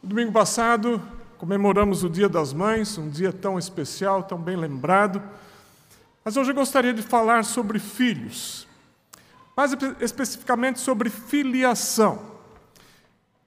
Domingo 0.00 0.30
passado 0.30 1.02
comemoramos 1.38 2.04
o 2.04 2.08
Dia 2.08 2.28
das 2.28 2.52
Mães, 2.52 2.96
um 2.96 3.10
dia 3.10 3.32
tão 3.32 3.58
especial, 3.58 4.22
tão 4.22 4.38
bem 4.38 4.54
lembrado. 4.54 5.20
Mas 6.24 6.36
hoje 6.36 6.52
eu 6.52 6.54
gostaria 6.54 6.94
de 6.94 7.02
falar 7.02 7.44
sobre 7.44 7.80
filhos, 7.80 8.68
mais 9.56 9.72
especificamente 10.00 10.78
sobre 10.78 11.10
filiação. 11.10 12.22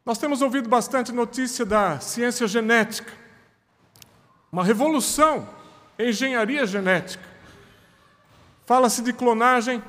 Nós 0.06 0.18
temos 0.18 0.42
ouvido 0.42 0.68
bastante 0.68 1.14
notícia 1.14 1.66
da 1.66 2.01
ciência 2.01 2.46
genética, 2.46 3.13
uma 4.52 4.63
revolução 4.63 5.47
em 5.97 6.10
engenharia 6.10 6.65
genética. 6.65 7.24
Fala-se 8.65 9.02
de 9.02 9.13
clonagem, 9.13 9.81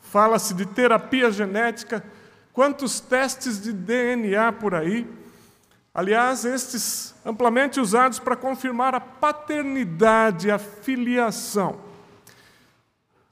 fala-se 0.00 0.54
de 0.54 0.64
terapia 0.64 1.32
genética, 1.32 2.04
quantos 2.52 3.00
testes 3.00 3.60
de 3.60 3.72
DNA 3.72 4.52
por 4.52 4.76
aí. 4.76 5.23
Aliás, 5.94 6.44
estes 6.44 7.14
amplamente 7.24 7.78
usados 7.78 8.18
para 8.18 8.34
confirmar 8.34 8.96
a 8.96 9.00
paternidade, 9.00 10.50
a 10.50 10.58
filiação. 10.58 11.78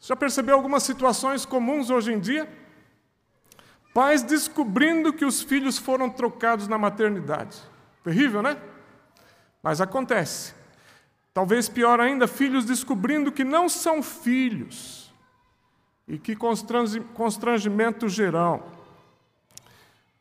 Já 0.00 0.14
percebeu 0.14 0.54
algumas 0.54 0.84
situações 0.84 1.44
comuns 1.44 1.90
hoje 1.90 2.12
em 2.12 2.20
dia? 2.20 2.48
Pais 3.92 4.22
descobrindo 4.22 5.12
que 5.12 5.24
os 5.24 5.42
filhos 5.42 5.76
foram 5.76 6.08
trocados 6.08 6.68
na 6.68 6.78
maternidade. 6.78 7.58
Terrível, 8.04 8.42
né? 8.42 8.56
Mas 9.60 9.80
acontece. 9.80 10.54
Talvez 11.34 11.68
pior 11.68 11.98
ainda, 11.98 12.28
filhos 12.28 12.64
descobrindo 12.64 13.32
que 13.32 13.42
não 13.42 13.68
são 13.68 14.04
filhos. 14.04 15.12
E 16.06 16.16
que 16.16 16.36
constrangimento 16.36 18.08
geral. 18.08 18.70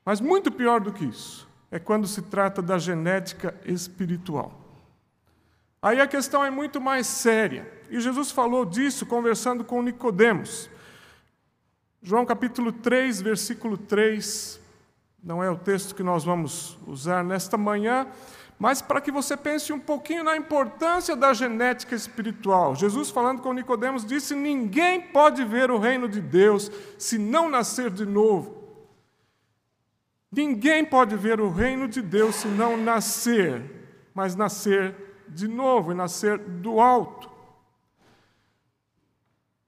Mas 0.04 0.20
muito 0.20 0.52
pior 0.52 0.80
do 0.82 0.92
que 0.92 1.06
isso 1.06 1.51
é 1.72 1.80
quando 1.80 2.06
se 2.06 2.22
trata 2.22 2.62
da 2.62 2.78
genética 2.78 3.56
espiritual. 3.66 4.60
Aí 5.82 6.00
a 6.00 6.06
questão 6.06 6.44
é 6.44 6.52
muito 6.52 6.80
mais 6.80 7.08
séria. 7.08 7.72
E 7.90 8.00
Jesus 8.00 8.30
falou 8.30 8.66
disso 8.66 9.06
conversando 9.06 9.64
com 9.64 9.82
Nicodemos. 9.82 10.70
João 12.04 12.26
capítulo 12.26 12.72
3, 12.72 13.22
versículo 13.22 13.78
3, 13.78 14.60
não 15.24 15.44
é 15.44 15.50
o 15.50 15.58
texto 15.58 15.96
que 15.96 16.04
nós 16.04 16.24
vamos 16.24 16.78
usar 16.86 17.24
nesta 17.24 17.58
manhã, 17.58 18.08
mas 18.60 18.82
para 18.82 19.02
que 19.02 19.12
você 19.12 19.38
pense 19.38 19.72
um 19.72 19.80
pouquinho 19.80 20.24
na 20.24 20.36
importância 20.36 21.16
da 21.16 21.34
genética 21.34 21.96
espiritual. 21.96 22.76
Jesus 22.76 23.10
falando 23.10 23.42
com 23.42 23.54
Nicodemos 23.54 24.06
disse: 24.06 24.36
"Ninguém 24.36 25.02
pode 25.02 25.44
ver 25.44 25.72
o 25.72 25.80
reino 25.80 26.08
de 26.08 26.22
Deus 26.22 26.72
se 26.98 27.18
não 27.18 27.50
nascer 27.50 27.90
de 27.90 28.06
novo". 28.06 28.61
Ninguém 30.32 30.86
pode 30.86 31.18
ver 31.18 31.42
o 31.42 31.52
reino 31.52 31.88
de 31.90 32.02
Deus 32.02 32.36
se 32.36 32.48
não 32.48 32.78
nascer, 32.78 34.10
mas 34.14 34.34
nascer 34.34 34.96
de 35.28 35.46
novo 35.46 35.92
e 35.92 35.96
nascer 35.96 36.38
do 36.38 36.80
alto. 36.80 37.30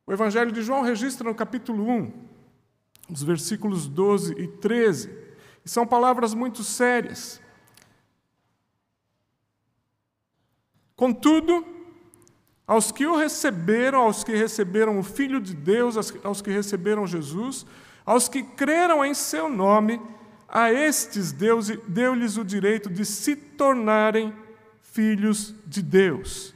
O 0.07 0.13
Evangelho 0.13 0.51
de 0.51 0.61
João 0.61 0.81
registra 0.81 1.27
no 1.27 1.35
capítulo 1.35 1.85
1, 1.89 2.13
os 3.09 3.23
versículos 3.23 3.87
12 3.87 4.33
e 4.37 4.47
13, 4.47 5.09
e 5.65 5.69
são 5.69 5.85
palavras 5.85 6.33
muito 6.33 6.63
sérias. 6.63 7.41
Contudo, 10.95 11.65
aos 12.65 12.91
que 12.91 13.05
o 13.05 13.17
receberam, 13.17 14.01
aos 14.01 14.23
que 14.23 14.33
receberam 14.33 14.97
o 14.97 15.03
Filho 15.03 15.41
de 15.41 15.53
Deus, 15.53 15.97
aos 16.23 16.41
que 16.41 16.51
receberam 16.51 17.05
Jesus, 17.05 17.65
aos 18.05 18.29
que 18.29 18.43
creram 18.43 19.03
em 19.03 19.13
seu 19.13 19.49
nome, 19.49 19.99
a 20.55 20.71
estes 20.71 21.31
deu-lhes 21.31 22.37
o 22.37 22.45
direito 22.45 22.87
de 22.87 23.03
se 23.03 23.35
tornarem 23.35 24.31
filhos 24.83 25.55
de 25.65 25.81
Deus, 25.81 26.53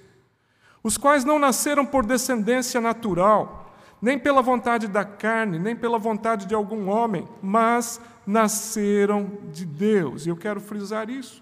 os 0.84 0.98
quais 0.98 1.26
não 1.26 1.40
nasceram 1.40 1.84
por 1.84 2.06
descendência 2.06 2.80
natural, 2.80 3.75
nem 4.00 4.19
pela 4.19 4.44
vontade 4.44 4.88
da 4.88 5.03
carne, 5.03 5.57
nem 5.57 5.75
pela 5.75 5.97
vontade 5.97 6.46
de 6.46 6.53
algum 6.53 6.88
homem, 6.90 7.28
mas 7.41 8.00
nasceram 8.28 9.40
de 9.52 9.66
Deus. 9.66 10.28
E 10.28 10.30
eu 10.30 10.38
quero 10.38 10.62
frisar 10.62 11.09
isso. 11.09 11.41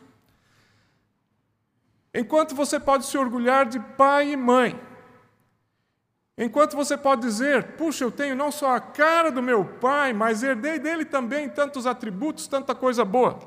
Enquanto 2.13 2.55
você 2.55 2.79
pode 2.79 3.05
se 3.05 3.17
orgulhar 3.17 3.65
de 3.65 3.81
pai 3.81 4.31
e 4.31 4.37
mãe, 4.37 4.79
Enquanto 6.37 6.75
você 6.75 6.97
pode 6.97 7.21
dizer, 7.21 7.63
puxa, 7.77 8.03
eu 8.03 8.11
tenho 8.11 8.35
não 8.35 8.51
só 8.51 8.75
a 8.75 8.79
cara 8.79 9.31
do 9.31 9.41
meu 9.41 9.63
pai, 9.63 10.11
mas 10.11 10.43
herdei 10.43 10.77
dele 10.77 11.05
também 11.05 11.47
tantos 11.47 11.87
atributos, 11.87 12.45
tanta 12.47 12.75
coisa 12.75 13.05
boa. 13.05 13.39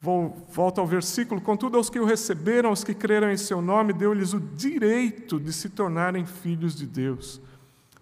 Vou, 0.00 0.36
volto 0.50 0.80
ao 0.80 0.86
versículo: 0.86 1.40
Contudo, 1.40 1.78
aos 1.78 1.88
que 1.88 1.98
o 1.98 2.04
receberam, 2.04 2.68
aos 2.70 2.82
que 2.82 2.92
creram 2.92 3.30
em 3.30 3.36
seu 3.36 3.62
nome, 3.62 3.92
deu-lhes 3.92 4.34
o 4.34 4.40
direito 4.40 5.40
de 5.40 5.52
se 5.52 5.70
tornarem 5.70 6.26
filhos 6.26 6.74
de 6.74 6.86
Deus, 6.86 7.40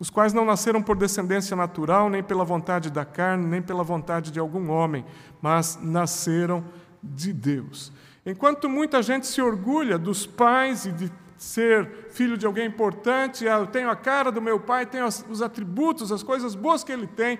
os 0.01 0.11
quais 0.11 0.33
não 0.33 0.45
nasceram 0.45 0.83
por 0.83 0.97
descendência 0.97 1.55
natural, 1.55 2.11
nem 2.11 2.23
pela 2.23 2.43
vontade 2.43 2.91
da 2.91 3.05
carne, 3.05 3.47
nem 3.47 3.63
pela 3.63 3.85
vontade 3.85 4.33
de 4.33 4.41
algum 4.41 4.71
homem, 4.71 5.05
mas 5.41 5.79
nasceram 5.81 6.65
de 7.03 7.33
Deus. 7.35 7.93
Enquanto 8.25 8.69
muita 8.69 9.03
gente 9.03 9.27
se 9.27 9.43
orgulha 9.43 9.99
dos 9.99 10.27
pais 10.27 10.87
e 10.87 10.93
de 10.93 11.13
ser 11.43 12.07
filho 12.11 12.39
de 12.39 12.47
alguém 12.47 12.67
importante, 12.67 13.49
ah, 13.49 13.59
eu 13.59 13.67
tenho 13.67 13.91
a 13.91 13.97
cara 13.97 14.31
do 14.31 14.41
meu 14.41 14.61
pai, 14.61 14.87
tenho 14.87 15.07
os 15.07 15.43
atributos, 15.43 16.13
as 16.13 16.23
coisas 16.23 16.55
boas 16.55 16.85
que 16.85 16.93
ele 16.93 17.07
tem. 17.07 17.39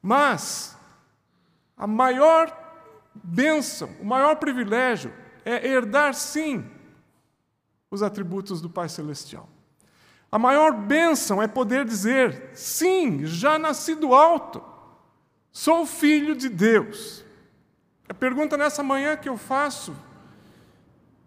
Mas 0.00 0.76
a 1.76 1.84
maior 1.84 2.56
bênção, 3.12 3.90
o 4.00 4.04
maior 4.04 4.36
privilégio 4.36 5.12
é 5.44 5.66
herdar, 5.66 6.14
sim, 6.14 6.64
os 7.90 8.04
atributos 8.04 8.60
do 8.60 8.70
Pai 8.70 8.88
Celestial. 8.88 9.48
A 10.30 10.38
maior 10.38 10.72
bênção 10.72 11.42
é 11.42 11.48
poder 11.48 11.84
dizer, 11.84 12.50
sim, 12.54 13.26
já 13.26 13.58
nasci 13.58 13.96
do 13.96 14.14
alto, 14.14 14.62
sou 15.50 15.84
filho 15.84 16.36
de 16.36 16.48
Deus. 16.48 17.24
A 18.08 18.14
pergunta 18.14 18.56
nessa 18.56 18.82
manhã 18.82 19.16
que 19.16 19.28
eu 19.28 19.36
faço 19.36 19.92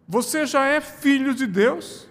você 0.07 0.45
já 0.45 0.65
é 0.65 0.79
filho 0.79 1.33
de 1.33 1.47
Deus? 1.47 2.07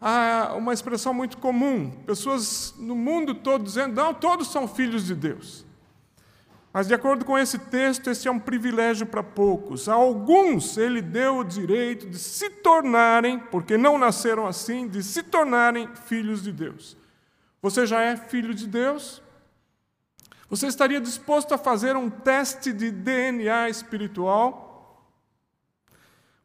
Há 0.00 0.54
uma 0.56 0.72
expressão 0.72 1.14
muito 1.14 1.38
comum, 1.38 1.90
pessoas 2.04 2.74
no 2.78 2.94
mundo 2.94 3.34
todo 3.34 3.64
dizendo, 3.64 3.94
não, 3.94 4.12
todos 4.12 4.48
são 4.48 4.68
filhos 4.68 5.06
de 5.06 5.14
Deus. 5.14 5.64
Mas, 6.76 6.86
de 6.86 6.92
acordo 6.92 7.24
com 7.24 7.38
esse 7.38 7.58
texto, 7.58 8.10
esse 8.10 8.28
é 8.28 8.30
um 8.30 8.38
privilégio 8.38 9.06
para 9.06 9.22
poucos. 9.22 9.88
A 9.88 9.94
alguns 9.94 10.76
ele 10.76 11.00
deu 11.00 11.38
o 11.38 11.44
direito 11.44 12.06
de 12.06 12.18
se 12.18 12.50
tornarem, 12.50 13.38
porque 13.38 13.78
não 13.78 13.96
nasceram 13.96 14.46
assim, 14.46 14.86
de 14.86 15.02
se 15.02 15.22
tornarem 15.22 15.88
filhos 16.04 16.42
de 16.42 16.52
Deus. 16.52 16.94
Você 17.62 17.86
já 17.86 18.02
é 18.02 18.14
filho 18.14 18.54
de 18.54 18.66
Deus? 18.66 19.22
Você 20.50 20.66
estaria 20.66 21.00
disposto 21.00 21.54
a 21.54 21.58
fazer 21.58 21.96
um 21.96 22.10
teste 22.10 22.74
de 22.74 22.90
DNA 22.90 23.70
espiritual? 23.70 24.65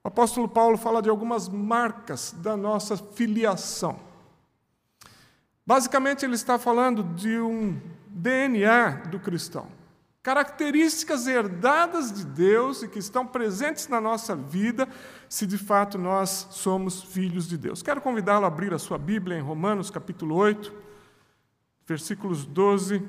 O 0.03 0.07
apóstolo 0.07 0.50
Paulo 0.50 0.78
fala 0.78 1.01
de 1.01 1.09
algumas 1.09 1.47
marcas 1.47 2.34
da 2.38 2.57
nossa 2.57 2.97
filiação. 2.97 4.00
Basicamente, 5.66 6.25
ele 6.25 6.34
está 6.34 6.57
falando 6.57 7.03
de 7.03 7.39
um 7.39 7.79
DNA 8.07 9.03
do 9.09 9.19
cristão. 9.19 9.67
Características 10.23 11.28
herdadas 11.28 12.12
de 12.12 12.25
Deus 12.25 12.84
e 12.84 12.88
que 12.88 13.00
estão 13.00 13.25
presentes 13.25 13.88
na 13.88 14.01
nossa 14.01 14.35
vida, 14.35 14.88
se 15.29 15.47
de 15.47 15.57
fato 15.57 15.97
nós 15.97 16.47
somos 16.51 17.01
filhos 17.01 17.47
de 17.47 17.57
Deus. 17.57 17.81
Quero 17.81 18.01
convidá-lo 18.01 18.45
a 18.45 18.47
abrir 18.47 18.73
a 18.73 18.79
sua 18.79 18.97
Bíblia 18.97 19.38
em 19.38 19.41
Romanos, 19.41 19.89
capítulo 19.89 20.35
8, 20.35 20.73
versículos 21.88 22.45
12 22.45 23.07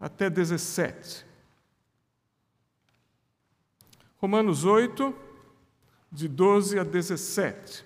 até 0.00 0.28
17. 0.28 1.26
Romanos 4.18 4.64
8, 4.64 5.14
de 6.12 6.28
12 6.28 6.78
a 6.78 6.84
17. 6.84 7.84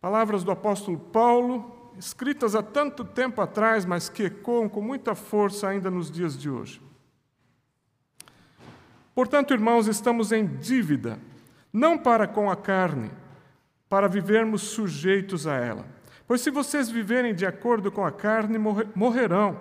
Palavras 0.00 0.42
do 0.42 0.50
apóstolo 0.50 0.98
Paulo, 0.98 1.92
escritas 1.98 2.54
há 2.54 2.62
tanto 2.62 3.04
tempo 3.04 3.42
atrás, 3.42 3.84
mas 3.84 4.08
que 4.08 4.24
ecoam 4.24 4.68
com 4.68 4.80
muita 4.80 5.14
força 5.14 5.68
ainda 5.68 5.90
nos 5.90 6.10
dias 6.10 6.36
de 6.38 6.48
hoje. 6.48 6.80
Portanto, 9.14 9.52
irmãos, 9.52 9.86
estamos 9.86 10.32
em 10.32 10.46
dívida, 10.46 11.18
não 11.72 11.96
para 11.98 12.26
com 12.26 12.50
a 12.50 12.56
carne, 12.56 13.10
para 13.88 14.08
vivermos 14.08 14.62
sujeitos 14.62 15.46
a 15.46 15.54
ela. 15.54 15.86
Pois 16.26 16.40
se 16.40 16.50
vocês 16.50 16.88
viverem 16.88 17.34
de 17.34 17.44
acordo 17.44 17.92
com 17.92 18.04
a 18.04 18.10
carne, 18.10 18.58
morrerão. 18.94 19.60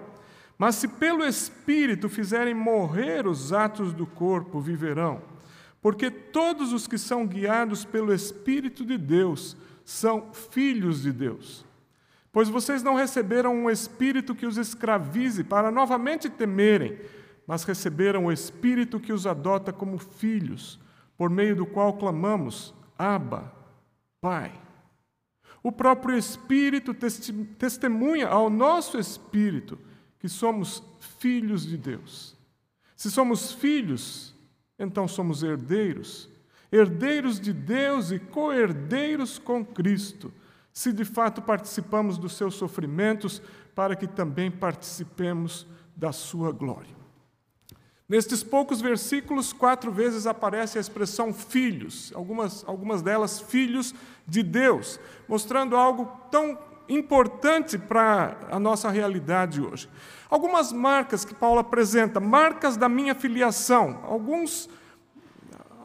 Mas 0.58 0.76
se 0.76 0.88
pelo 0.88 1.26
Espírito 1.26 2.08
fizerem 2.08 2.54
morrer 2.54 3.28
os 3.28 3.52
atos 3.52 3.94
do 3.94 4.08
corpo, 4.08 4.62
viverão. 4.62 5.32
Porque 5.83 6.09
todos 6.09 6.71
os 6.71 6.88
que 6.88 6.97
são 6.97 7.27
guiados 7.27 7.83
pelo 7.83 8.13
Espírito 8.13 8.85
de 8.85 8.97
Deus 8.97 9.57
são 9.83 10.31
filhos 10.31 11.01
de 11.01 11.12
Deus. 11.12 11.65
Pois 12.31 12.47
vocês 12.47 12.81
não 12.81 12.95
receberam 12.95 13.53
um 13.53 13.69
espírito 13.69 14.33
que 14.33 14.45
os 14.45 14.56
escravize 14.56 15.44
para 15.44 15.69
novamente 15.69 16.30
temerem, 16.30 16.97
mas 17.45 17.65
receberam 17.65 18.25
o 18.25 18.31
Espírito 18.31 18.97
que 18.97 19.12
os 19.12 19.27
adota 19.27 19.74
como 19.74 20.00
filhos, 20.00 20.80
por 21.18 21.30
meio 21.30 21.57
do 21.57 21.65
qual 21.65 21.97
clamamos: 21.97 22.74
Abba, 22.97 23.53
Pai. 24.21 24.53
O 25.62 25.69
próprio 25.69 26.18
Espírito 26.18 26.95
testemunha 27.57 28.30
ao 28.30 28.50
nosso 28.50 28.97
espírito 28.97 29.77
que 30.18 30.30
somos 30.30 30.81
filhos 31.19 31.65
de 31.65 31.77
Deus. 31.77 32.38
Se 32.95 33.12
somos 33.12 33.51
filhos, 33.51 34.32
então 34.83 35.07
somos 35.07 35.44
herdeiros, 35.44 36.30
herdeiros 36.71 37.39
de 37.39 37.53
Deus 37.53 38.12
e 38.12 38.19
co-herdeiros 38.19 39.39
com 39.39 39.65
Cristo, 39.65 40.31
se 40.71 40.91
de 40.91 41.06
fato 41.06 41.41
participamos 41.41 42.18
dos 42.18 42.35
seus 42.35 42.56
sofrimentos, 42.56 43.41
para 43.75 43.95
que 43.95 44.07
também 44.07 44.51
participemos 44.51 45.65
da 45.95 46.12
sua 46.12 46.51
glória. 46.51 47.03
Nestes 48.07 48.44
poucos 48.44 48.81
versículos, 48.81 49.53
quatro 49.53 49.91
vezes 49.91 50.27
aparece 50.27 50.77
a 50.77 50.81
expressão 50.81 51.33
filhos, 51.33 52.12
algumas, 52.13 52.63
algumas 52.68 53.01
delas 53.01 53.39
filhos 53.39 53.95
de 54.27 54.44
Deus, 54.44 55.00
mostrando 55.27 55.75
algo 55.75 56.06
tão 56.30 56.57
importante 56.88 57.77
para 57.77 58.38
a 58.50 58.59
nossa 58.59 58.89
realidade 58.89 59.62
hoje. 59.62 59.89
Algumas 60.30 60.71
marcas 60.71 61.24
que 61.24 61.33
Paulo 61.33 61.59
apresenta, 61.59 62.19
marcas 62.19 62.75
da 62.75 62.89
minha 62.89 63.13
filiação, 63.15 64.00
alguns, 64.03 64.69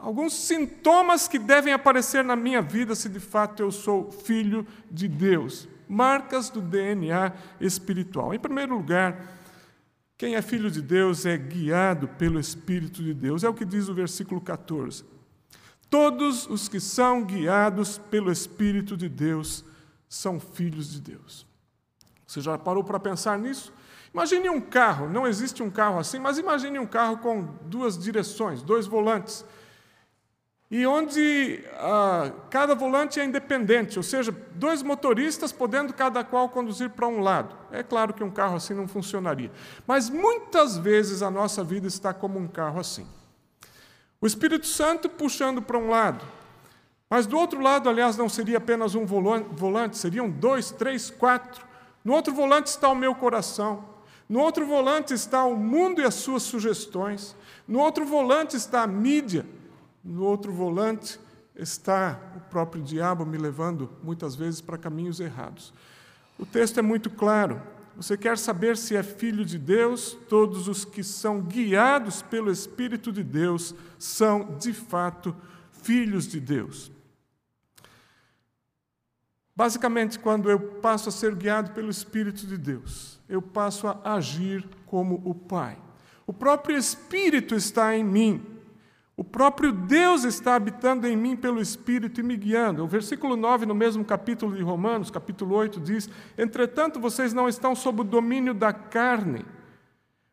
alguns 0.01 0.33
sintomas 0.33 1.27
que 1.27 1.39
devem 1.39 1.73
aparecer 1.73 2.23
na 2.23 2.35
minha 2.35 2.61
vida 2.61 2.95
se 2.95 3.07
de 3.07 3.19
fato 3.19 3.61
eu 3.61 3.71
sou 3.71 4.11
filho 4.11 4.65
de 4.89 5.07
Deus, 5.07 5.67
marcas 5.87 6.49
do 6.49 6.61
DNA 6.61 7.33
espiritual. 7.61 8.33
Em 8.33 8.39
primeiro 8.39 8.75
lugar, 8.75 9.39
quem 10.17 10.35
é 10.35 10.41
filho 10.41 10.69
de 10.69 10.81
Deus 10.81 11.25
é 11.25 11.37
guiado 11.37 12.09
pelo 12.09 12.41
Espírito 12.41 13.01
de 13.01 13.13
Deus. 13.13 13.41
É 13.41 13.47
o 13.47 13.53
que 13.53 13.63
diz 13.63 13.87
o 13.87 13.93
versículo 13.93 14.41
14. 14.41 15.05
Todos 15.89 16.45
os 16.45 16.67
que 16.67 16.79
são 16.79 17.23
guiados 17.23 17.97
pelo 17.97 18.29
Espírito 18.29 18.97
de 18.97 19.07
Deus 19.07 19.63
são 20.09 20.39
filhos 20.39 20.91
de 20.91 20.99
Deus. 20.99 21.45
Você 22.27 22.41
já 22.41 22.57
parou 22.57 22.83
para 22.83 22.99
pensar 22.99 23.39
nisso? 23.39 23.71
Imagine 24.13 24.49
um 24.49 24.59
carro, 24.59 25.07
não 25.07 25.25
existe 25.27 25.63
um 25.63 25.69
carro 25.69 25.99
assim, 25.99 26.19
mas 26.19 26.37
imagine 26.37 26.77
um 26.79 26.87
carro 26.87 27.19
com 27.19 27.43
duas 27.63 27.97
direções, 27.97 28.61
dois 28.61 28.87
volantes 28.87 29.45
e 30.71 30.85
onde 30.85 31.63
ah, 31.77 32.31
cada 32.51 32.75
volante 32.75 33.19
é 33.19 33.25
independente, 33.25 33.97
ou 33.97 34.03
seja, 34.03 34.31
dois 34.53 34.83
motoristas 34.83 35.51
podendo 35.51 35.93
cada 35.93 36.23
qual 36.23 36.47
conduzir 36.49 36.91
para 36.91 37.07
um 37.07 37.21
lado. 37.21 37.55
É 37.71 37.81
claro 37.81 38.13
que 38.13 38.23
um 38.23 38.29
carro 38.29 38.55
assim 38.55 38.75
não 38.75 38.87
funcionaria, 38.87 39.51
mas 39.87 40.09
muitas 40.11 40.77
vezes 40.77 41.23
a 41.23 41.31
nossa 41.31 41.63
vida 41.63 41.87
está 41.87 42.13
como 42.13 42.37
um 42.37 42.47
carro 42.47 42.79
assim. 42.79 43.07
O 44.21 44.27
Espírito 44.27 44.67
Santo 44.67 45.09
puxando 45.09 45.59
para 45.59 45.77
um 45.77 45.89
lado, 45.89 46.23
mas 47.09 47.25
do 47.25 47.37
outro 47.37 47.59
lado, 47.59 47.89
aliás, 47.89 48.15
não 48.15 48.29
seria 48.29 48.59
apenas 48.59 48.93
um 48.93 49.05
volante, 49.05 49.97
seriam 49.97 50.29
dois, 50.29 50.69
três, 50.69 51.09
quatro. 51.09 51.65
No 52.05 52.13
outro 52.13 52.33
volante 52.33 52.67
está 52.67 52.87
o 52.89 52.95
meu 52.95 53.15
coração. 53.15 53.83
No 54.27 54.39
outro 54.39 54.63
volante 54.65 55.11
está 55.11 55.43
o 55.43 55.55
mundo 55.55 56.01
e 56.01 56.05
as 56.05 56.13
suas 56.13 56.43
sugestões. 56.43 57.35
No 57.67 57.79
outro 57.79 58.05
volante 58.05 58.55
está 58.55 58.83
a 58.83 58.87
mídia, 58.87 59.43
no 60.03 60.23
outro 60.23 60.53
volante 60.53 61.19
está 61.55 62.19
o 62.35 62.39
próprio 62.41 62.81
diabo 62.83 63.25
me 63.25 63.37
levando 63.37 63.89
muitas 64.03 64.35
vezes 64.35 64.61
para 64.61 64.77
caminhos 64.77 65.19
errados. 65.19 65.73
O 66.37 66.45
texto 66.45 66.77
é 66.77 66.81
muito 66.81 67.09
claro. 67.09 67.59
Você 67.97 68.15
quer 68.15 68.37
saber 68.37 68.77
se 68.77 68.95
é 68.95 69.01
filho 69.01 69.43
de 69.43 69.57
Deus? 69.57 70.15
Todos 70.29 70.67
os 70.67 70.85
que 70.85 71.03
são 71.03 71.41
guiados 71.41 72.21
pelo 72.21 72.51
Espírito 72.51 73.11
de 73.11 73.23
Deus 73.23 73.73
são, 73.97 74.55
de 74.59 74.73
fato, 74.73 75.35
filhos 75.81 76.27
de 76.27 76.39
Deus. 76.39 76.91
Basicamente, 79.59 80.17
quando 80.17 80.49
eu 80.49 80.57
passo 80.57 81.09
a 81.09 81.11
ser 81.11 81.35
guiado 81.35 81.71
pelo 81.71 81.89
Espírito 81.89 82.47
de 82.47 82.57
Deus, 82.57 83.19
eu 83.27 83.41
passo 83.41 83.89
a 83.89 84.13
agir 84.13 84.65
como 84.85 85.21
o 85.25 85.35
Pai. 85.35 85.77
O 86.25 86.31
próprio 86.31 86.77
Espírito 86.77 87.53
está 87.55 87.93
em 87.93 88.01
mim. 88.01 88.41
O 89.17 89.23
próprio 89.25 89.73
Deus 89.73 90.23
está 90.23 90.55
habitando 90.55 91.05
em 91.05 91.17
mim 91.17 91.35
pelo 91.35 91.59
Espírito 91.59 92.21
e 92.21 92.23
me 92.23 92.37
guiando. 92.37 92.85
O 92.85 92.87
versículo 92.87 93.35
9, 93.35 93.65
no 93.65 93.75
mesmo 93.75 94.05
capítulo 94.05 94.55
de 94.55 94.63
Romanos, 94.63 95.11
capítulo 95.11 95.53
8, 95.55 95.81
diz: 95.81 96.09
Entretanto, 96.37 96.97
vocês 96.97 97.33
não 97.33 97.49
estão 97.49 97.75
sob 97.75 97.99
o 97.99 98.05
domínio 98.05 98.53
da 98.53 98.71
carne, 98.71 99.45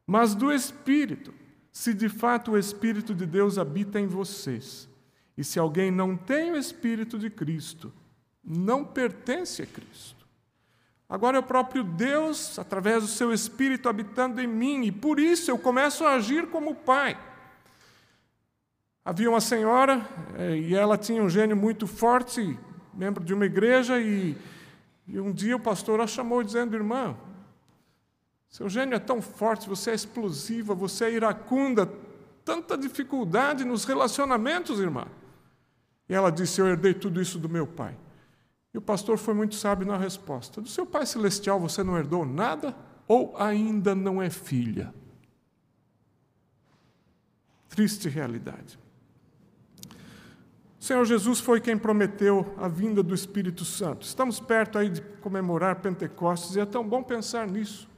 mas 0.06 0.36
do 0.36 0.52
Espírito, 0.52 1.34
se 1.72 1.92
de 1.92 2.08
fato 2.08 2.52
o 2.52 2.58
Espírito 2.58 3.12
de 3.12 3.26
Deus 3.26 3.58
habita 3.58 3.98
em 3.98 4.06
vocês. 4.06 4.88
E 5.36 5.42
se 5.42 5.58
alguém 5.58 5.90
não 5.90 6.16
tem 6.16 6.52
o 6.52 6.56
Espírito 6.56 7.18
de 7.18 7.28
Cristo, 7.28 7.92
não 8.46 8.84
pertence 8.84 9.62
a 9.62 9.66
Cristo. 9.66 10.14
Agora 11.08 11.36
é 11.36 11.40
o 11.40 11.42
próprio 11.42 11.82
Deus, 11.82 12.58
através 12.58 13.02
do 13.02 13.08
seu 13.08 13.32
Espírito, 13.32 13.88
habitando 13.88 14.40
em 14.40 14.46
mim, 14.46 14.84
e 14.84 14.92
por 14.92 15.18
isso 15.18 15.50
eu 15.50 15.58
começo 15.58 16.04
a 16.04 16.14
agir 16.14 16.48
como 16.48 16.74
Pai. 16.74 17.18
Havia 19.04 19.30
uma 19.30 19.40
senhora 19.40 20.04
eh, 20.36 20.56
e 20.56 20.74
ela 20.74 20.98
tinha 20.98 21.22
um 21.22 21.28
gênio 21.28 21.56
muito 21.56 21.86
forte, 21.86 22.58
membro 22.92 23.22
de 23.22 23.32
uma 23.32 23.46
igreja, 23.46 24.00
e, 24.00 24.36
e 25.06 25.20
um 25.20 25.32
dia 25.32 25.56
o 25.56 25.60
pastor 25.60 26.00
a 26.00 26.06
chamou 26.06 26.42
dizendo: 26.42 26.74
Irmã, 26.74 27.16
seu 28.48 28.68
gênio 28.68 28.96
é 28.96 28.98
tão 28.98 29.22
forte, 29.22 29.68
você 29.68 29.90
é 29.92 29.94
explosiva, 29.94 30.74
você 30.74 31.04
é 31.04 31.12
iracunda, 31.12 31.88
tanta 32.44 32.76
dificuldade 32.76 33.64
nos 33.64 33.84
relacionamentos, 33.84 34.80
irmã. 34.80 35.06
E 36.08 36.14
ela 36.14 36.30
disse: 36.30 36.60
Eu 36.60 36.66
herdei 36.66 36.94
tudo 36.94 37.20
isso 37.20 37.38
do 37.38 37.48
meu 37.48 37.66
pai. 37.66 37.96
E 38.76 38.78
o 38.78 38.82
pastor 38.82 39.16
foi 39.16 39.32
muito 39.32 39.54
sábio 39.54 39.86
na 39.86 39.96
resposta: 39.96 40.60
Do 40.60 40.68
seu 40.68 40.84
pai 40.84 41.06
celestial 41.06 41.58
você 41.58 41.82
não 41.82 41.96
herdou 41.96 42.26
nada 42.26 42.76
ou 43.08 43.34
ainda 43.38 43.94
não 43.94 44.20
é 44.20 44.28
filha? 44.28 44.92
Triste 47.70 48.06
realidade. 48.10 48.78
Senhor 50.78 51.06
Jesus 51.06 51.40
foi 51.40 51.58
quem 51.58 51.78
prometeu 51.78 52.54
a 52.58 52.68
vinda 52.68 53.02
do 53.02 53.14
Espírito 53.14 53.64
Santo. 53.64 54.02
Estamos 54.04 54.38
perto 54.38 54.76
aí 54.76 54.90
de 54.90 55.00
comemorar 55.22 55.76
Pentecostes 55.76 56.54
e 56.54 56.60
é 56.60 56.66
tão 56.66 56.86
bom 56.86 57.02
pensar 57.02 57.48
nisso. 57.48 57.88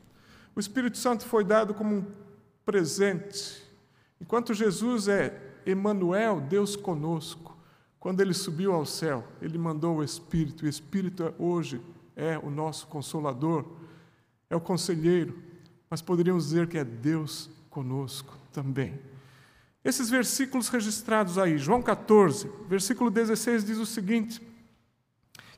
O 0.54 0.60
Espírito 0.60 0.96
Santo 0.96 1.26
foi 1.26 1.42
dado 1.42 1.74
como 1.74 1.96
um 1.96 2.06
presente. 2.64 3.64
Enquanto 4.20 4.54
Jesus 4.54 5.08
é 5.08 5.42
Emanuel, 5.66 6.40
Deus 6.40 6.76
conosco, 6.76 7.57
quando 8.00 8.20
ele 8.20 8.32
subiu 8.32 8.72
ao 8.72 8.86
céu, 8.86 9.26
ele 9.42 9.58
mandou 9.58 9.96
o 9.96 10.04
Espírito. 10.04 10.64
O 10.64 10.68
Espírito 10.68 11.34
hoje 11.38 11.80
é 12.14 12.38
o 12.38 12.50
nosso 12.50 12.86
consolador, 12.86 13.64
é 14.48 14.54
o 14.54 14.60
conselheiro, 14.60 15.36
mas 15.90 16.00
poderíamos 16.00 16.44
dizer 16.44 16.68
que 16.68 16.78
é 16.78 16.84
Deus 16.84 17.50
conosco 17.68 18.36
também. 18.52 18.98
Esses 19.84 20.10
versículos 20.10 20.68
registrados 20.68 21.38
aí, 21.38 21.58
João 21.58 21.82
14, 21.82 22.50
versículo 22.68 23.10
16 23.10 23.64
diz 23.64 23.78
o 23.78 23.86
seguinte: 23.86 24.40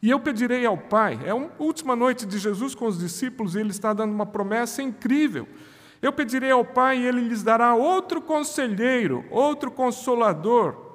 E 0.02 0.08
eu 0.08 0.20
pedirei 0.20 0.64
ao 0.64 0.78
Pai, 0.78 1.20
é 1.24 1.30
a 1.30 1.50
última 1.58 1.96
noite 1.96 2.24
de 2.24 2.38
Jesus 2.38 2.74
com 2.74 2.86
os 2.86 2.98
discípulos 2.98 3.54
e 3.54 3.60
ele 3.60 3.70
está 3.70 3.92
dando 3.92 4.12
uma 4.12 4.26
promessa 4.26 4.82
incrível. 4.82 5.46
Eu 6.00 6.12
pedirei 6.12 6.50
ao 6.50 6.64
Pai 6.64 6.98
e 6.98 7.06
ele 7.06 7.20
lhes 7.20 7.42
dará 7.42 7.74
outro 7.74 8.22
conselheiro, 8.22 9.24
outro 9.30 9.70
consolador, 9.70 10.89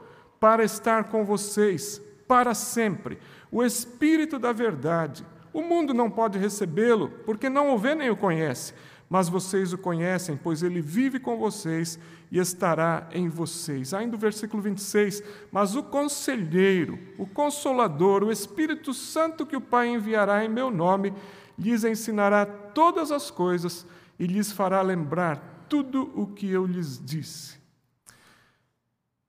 para 0.46 0.64
estar 0.64 1.06
com 1.06 1.25
vocês 1.25 2.00
para 2.28 2.54
sempre, 2.54 3.18
o 3.52 3.64
Espírito 3.64 4.38
da 4.38 4.54
Verdade. 4.54 5.25
O 5.52 5.64
mundo 5.64 5.92
não 5.92 6.08
pode 6.08 6.38
recebê-lo, 6.38 7.10
porque 7.25 7.50
não 7.50 7.74
o 7.74 7.80
vê 7.80 7.96
nem 7.96 8.12
o 8.12 8.16
conhece, 8.16 8.72
mas 9.10 9.28
vocês 9.28 9.74
o 9.74 9.78
conhecem, 9.80 10.38
pois 10.38 10.62
ele 10.62 10.84
vive 10.84 11.20
com 11.20 11.40
vocês 11.40 11.98
e 12.32 12.38
estará 12.38 13.10
em 13.12 13.28
vocês. 13.28 13.92
Ainda 13.92 14.16
o 14.16 14.20
versículo 14.20 14.62
26, 14.62 15.24
mas 15.52 15.75
o 15.75 15.82
conselheiro, 15.82 17.00
o 17.18 17.25
consolador, 17.25 18.24
o 18.24 18.32
Espírito 18.32 18.94
Santo 18.94 19.48
que 19.48 19.56
o 19.56 19.62
Pai 19.62 19.88
enviará 19.88 20.46
em 20.46 20.50
meu 20.50 20.70
nome, 20.70 21.12
lhes 21.58 21.84
ensinará 21.84 22.46
todas 22.46 23.12
as 23.12 23.32
coisas 23.32 23.84
e 24.20 24.28
lhes 24.28 24.52
fará 24.52 24.84
lembrar 24.84 25.66
tudo 25.68 26.12
o 26.14 26.28
que 26.28 26.48
eu 26.48 26.68
lhes 26.68 27.04
disse. 27.04 27.58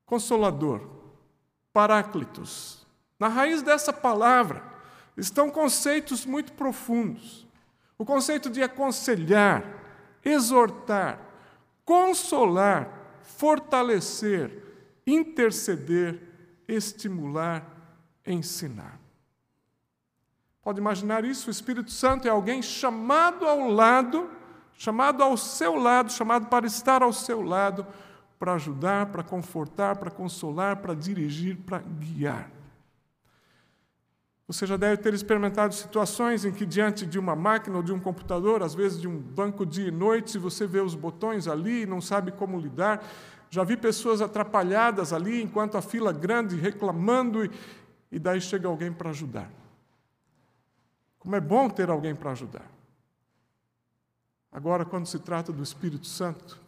Consolador, 0.05 0.96
Paráclitos. 1.76 2.87
Na 3.21 3.28
raiz 3.28 3.61
dessa 3.61 3.92
palavra 3.92 4.62
estão 5.14 5.50
conceitos 5.50 6.25
muito 6.25 6.54
profundos. 6.54 7.47
O 7.99 8.04
conceito 8.06 8.49
de 8.49 8.62
aconselhar, 8.62 9.62
exortar, 10.25 11.21
consolar, 11.85 12.88
fortalecer, 13.21 14.62
interceder, 15.06 16.18
estimular, 16.66 17.62
ensinar. 18.26 18.99
Pode 20.62 20.80
imaginar 20.80 21.26
isso? 21.26 21.49
O 21.49 21.50
Espírito 21.50 21.90
Santo 21.90 22.26
é 22.26 22.30
alguém 22.30 22.62
chamado 22.62 23.47
ao 23.47 23.68
lado 23.68 24.30
chamado 24.78 25.23
ao 25.23 25.37
seu 25.37 25.75
lado, 25.75 26.12
chamado 26.12 26.47
para 26.47 26.66
estar 26.66 27.02
ao 27.02 27.12
seu 27.12 27.40
lado, 27.40 27.87
para 28.38 28.55
ajudar, 28.55 29.07
para 29.07 29.23
confortar, 29.23 29.97
para 29.97 30.11
consolar, 30.11 30.76
para 30.76 30.95
dirigir, 30.95 31.57
para 31.57 31.78
guiar. 31.78 32.50
Você 34.47 34.64
já 34.64 34.76
deve 34.76 34.99
ter 34.99 35.12
experimentado 35.12 35.75
situações 35.75 36.45
em 36.45 36.52
que, 36.52 36.64
diante 36.64 37.05
de 37.05 37.19
uma 37.19 37.35
máquina 37.35 37.78
ou 37.78 37.83
de 37.83 37.93
um 37.93 37.99
computador, 37.99 38.62
às 38.62 38.75
vezes 38.75 39.00
de 39.00 39.09
um 39.09 39.19
banco 39.19 39.66
dia 39.66 39.88
e 39.88 39.90
noite, 39.90 40.38
você 40.38 40.66
vê 40.66 40.81
os 40.81 40.95
botões 40.95 41.49
ali 41.49 41.83
e 41.83 41.87
não 41.87 42.00
sabe 42.00 42.31
como 42.31 42.61
lidar. 42.61 43.05
Já 43.50 43.64
vi 43.64 43.76
pessoas 43.76 44.21
atrapalhadas 44.21 45.12
ali, 45.12 45.43
enquanto 45.43 45.76
a 45.76 45.83
fila 45.83 46.12
grande, 46.12 46.55
reclamando, 46.55 47.45
e, 47.45 47.50
e 48.12 48.19
daí 48.21 48.40
chega 48.40 48.69
alguém 48.69 48.93
para 48.93 49.11
ajudar. 49.11 49.50
Como 51.19 51.35
é 51.35 51.40
bom 51.40 51.69
ter 51.69 51.90
alguém 51.90 52.14
para 52.14 52.31
ajudar. 52.31 52.71
Agora, 54.52 54.85
quando 54.85 55.07
se 55.07 55.19
trata 55.19 55.52
do 55.52 55.62
Espírito 55.62 56.07
Santo, 56.07 56.66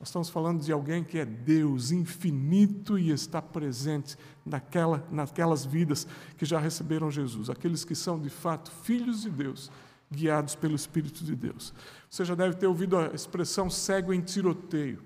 nós 0.00 0.08
estamos 0.08 0.30
falando 0.30 0.62
de 0.62 0.72
alguém 0.72 1.04
que 1.04 1.18
é 1.18 1.26
Deus 1.26 1.90
infinito 1.90 2.98
e 2.98 3.10
está 3.10 3.42
presente 3.42 4.16
naquela, 4.46 5.06
naquelas 5.10 5.62
vidas 5.62 6.06
que 6.38 6.46
já 6.46 6.58
receberam 6.58 7.10
Jesus, 7.10 7.50
aqueles 7.50 7.84
que 7.84 7.94
são 7.94 8.18
de 8.18 8.30
fato 8.30 8.70
filhos 8.70 9.20
de 9.20 9.28
Deus, 9.28 9.70
guiados 10.10 10.54
pelo 10.54 10.74
Espírito 10.74 11.22
de 11.22 11.36
Deus. 11.36 11.74
Você 12.08 12.24
já 12.24 12.34
deve 12.34 12.56
ter 12.56 12.66
ouvido 12.66 12.96
a 12.96 13.08
expressão 13.08 13.68
cego 13.68 14.10
em 14.10 14.22
tiroteio. 14.22 15.02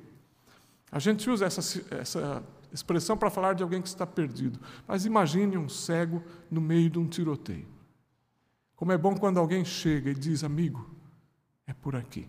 A 0.93 1.01
gente 1.01 1.29
usa 1.29 1.45
essa, 1.45 1.85
essa 1.93 2.45
expressão 2.73 3.17
para 3.17 3.31
falar 3.31 3.55
de 3.55 3.65
alguém 3.65 3.83
que 3.83 3.89
está 3.89 4.07
perdido, 4.07 4.61
mas 4.87 5.05
imagine 5.05 5.59
um 5.59 5.69
cego 5.69 6.23
no 6.49 6.61
meio 6.61 6.89
de 6.89 7.01
um 7.01 7.09
tiroteio. 7.09 7.67
Como 8.77 8.93
é 8.93 8.97
bom 8.97 9.17
quando 9.17 9.39
alguém 9.39 9.65
chega 9.65 10.11
e 10.11 10.15
diz, 10.15 10.45
amigo, 10.45 10.89
é 11.67 11.75
por 11.75 11.97
aqui. 11.97 12.29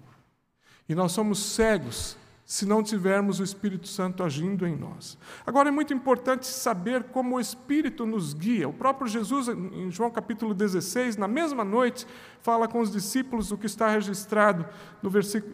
E 0.89 0.95
nós 0.95 1.11
somos 1.11 1.37
cegos 1.37 2.17
se 2.45 2.63
não 2.63 2.83
tivermos 2.83 3.39
o 3.39 3.43
Espírito 3.43 3.87
Santo 3.87 4.23
agindo 4.23 4.67
em 4.67 4.75
nós. 4.75 5.17
Agora 5.47 5.69
é 5.69 5.71
muito 5.71 5.93
importante 5.93 6.45
saber 6.45 7.05
como 7.05 7.35
o 7.35 7.39
Espírito 7.39 8.05
nos 8.05 8.35
guia. 8.35 8.69
O 8.69 8.73
próprio 8.73 9.07
Jesus, 9.07 9.47
em 9.47 9.89
João 9.89 10.11
capítulo 10.11 10.53
16, 10.53 11.17
na 11.17 11.27
mesma 11.27 11.63
noite, 11.63 12.05
fala 12.41 12.67
com 12.67 12.79
os 12.81 12.91
discípulos 12.91 13.51
o 13.51 13.57
que 13.57 13.65
está 13.65 13.89
registrado 13.89 14.63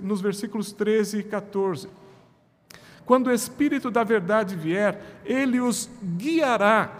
nos 0.01 0.19
versículos 0.19 0.73
13 0.73 1.19
e 1.19 1.23
14. 1.23 1.87
Quando 3.05 3.27
o 3.27 3.33
Espírito 3.33 3.89
da 3.89 4.03
verdade 4.03 4.57
vier, 4.57 5.21
ele 5.23 5.61
os 5.61 5.89
guiará 6.17 6.91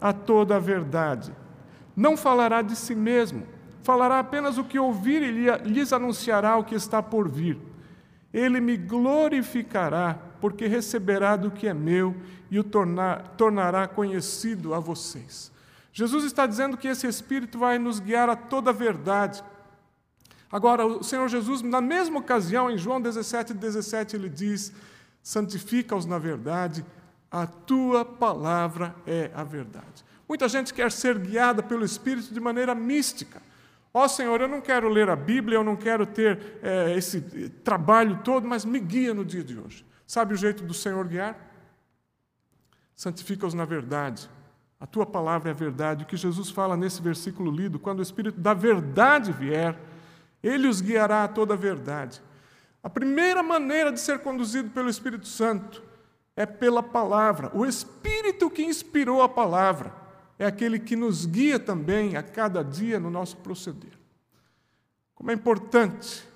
a 0.00 0.12
toda 0.12 0.54
a 0.54 0.60
verdade. 0.60 1.34
Não 1.96 2.16
falará 2.16 2.62
de 2.62 2.76
si 2.76 2.94
mesmo, 2.94 3.44
falará 3.82 4.20
apenas 4.20 4.56
o 4.56 4.62
que 4.62 4.78
ouvir 4.78 5.22
e 5.22 5.68
lhes 5.68 5.92
anunciará 5.92 6.56
o 6.56 6.64
que 6.64 6.76
está 6.76 7.02
por 7.02 7.28
vir. 7.28 7.58
Ele 8.36 8.60
me 8.60 8.76
glorificará, 8.76 10.18
porque 10.42 10.66
receberá 10.66 11.36
do 11.36 11.50
que 11.50 11.66
é 11.66 11.72
meu 11.72 12.14
e 12.50 12.58
o 12.58 12.64
tornar, 12.64 13.28
tornará 13.38 13.88
conhecido 13.88 14.74
a 14.74 14.78
vocês. 14.78 15.50
Jesus 15.90 16.22
está 16.22 16.46
dizendo 16.46 16.76
que 16.76 16.86
esse 16.86 17.06
Espírito 17.06 17.58
vai 17.58 17.78
nos 17.78 17.98
guiar 17.98 18.28
a 18.28 18.36
toda 18.36 18.68
a 18.68 18.74
verdade. 18.74 19.42
Agora, 20.52 20.84
o 20.84 21.02
Senhor 21.02 21.26
Jesus, 21.28 21.62
na 21.62 21.80
mesma 21.80 22.18
ocasião, 22.18 22.70
em 22.70 22.76
João 22.76 23.00
17, 23.00 23.54
17, 23.54 24.16
ele 24.16 24.28
diz: 24.28 24.70
santifica-os 25.22 26.04
na 26.04 26.18
verdade, 26.18 26.84
a 27.30 27.46
tua 27.46 28.04
palavra 28.04 28.94
é 29.06 29.30
a 29.34 29.44
verdade. 29.44 30.04
Muita 30.28 30.46
gente 30.46 30.74
quer 30.74 30.92
ser 30.92 31.18
guiada 31.18 31.62
pelo 31.62 31.86
Espírito 31.86 32.34
de 32.34 32.40
maneira 32.40 32.74
mística. 32.74 33.40
Ó 33.96 34.04
oh, 34.04 34.08
Senhor, 34.10 34.38
eu 34.42 34.46
não 34.46 34.60
quero 34.60 34.90
ler 34.90 35.08
a 35.08 35.16
Bíblia, 35.16 35.56
eu 35.56 35.64
não 35.64 35.74
quero 35.74 36.04
ter 36.04 36.58
é, 36.62 36.94
esse 36.98 37.18
trabalho 37.64 38.20
todo, 38.22 38.46
mas 38.46 38.62
me 38.62 38.78
guia 38.78 39.14
no 39.14 39.24
dia 39.24 39.42
de 39.42 39.58
hoje. 39.58 39.86
Sabe 40.06 40.34
o 40.34 40.36
jeito 40.36 40.62
do 40.62 40.74
Senhor 40.74 41.02
guiar? 41.08 41.34
Santifica-os 42.94 43.54
na 43.54 43.64
verdade. 43.64 44.28
A 44.78 44.86
tua 44.86 45.06
palavra 45.06 45.48
é 45.48 45.52
a 45.52 45.54
verdade. 45.54 46.04
O 46.04 46.06
que 46.06 46.14
Jesus 46.14 46.50
fala 46.50 46.76
nesse 46.76 47.00
versículo 47.00 47.50
lido, 47.50 47.78
quando 47.78 48.00
o 48.00 48.02
Espírito 48.02 48.38
da 48.38 48.52
verdade 48.52 49.32
vier, 49.32 49.74
ele 50.42 50.68
os 50.68 50.82
guiará 50.82 51.24
a 51.24 51.28
toda 51.28 51.54
a 51.54 51.56
verdade. 51.56 52.20
A 52.82 52.90
primeira 52.90 53.42
maneira 53.42 53.90
de 53.90 53.98
ser 53.98 54.18
conduzido 54.18 54.68
pelo 54.68 54.90
Espírito 54.90 55.26
Santo 55.26 55.82
é 56.36 56.44
pela 56.44 56.82
palavra. 56.82 57.50
O 57.54 57.64
Espírito 57.64 58.50
que 58.50 58.62
inspirou 58.62 59.22
a 59.22 59.28
palavra 59.28 60.05
é 60.38 60.46
aquele 60.46 60.78
que 60.78 60.96
nos 60.96 61.26
guia 61.26 61.58
também 61.58 62.16
a 62.16 62.22
cada 62.22 62.62
dia 62.62 63.00
no 63.00 63.10
nosso 63.10 63.36
proceder. 63.38 63.92
Como 65.14 65.30
é 65.30 65.34
importante 65.34 66.26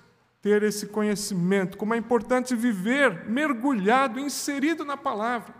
ter 0.41 0.63
esse 0.63 0.87
conhecimento, 0.87 1.77
como 1.77 1.93
é 1.93 1.97
importante 1.97 2.55
viver 2.55 3.25
mergulhado, 3.29 4.19
inserido 4.19 4.83
na 4.83 4.97
palavra. 4.97 5.53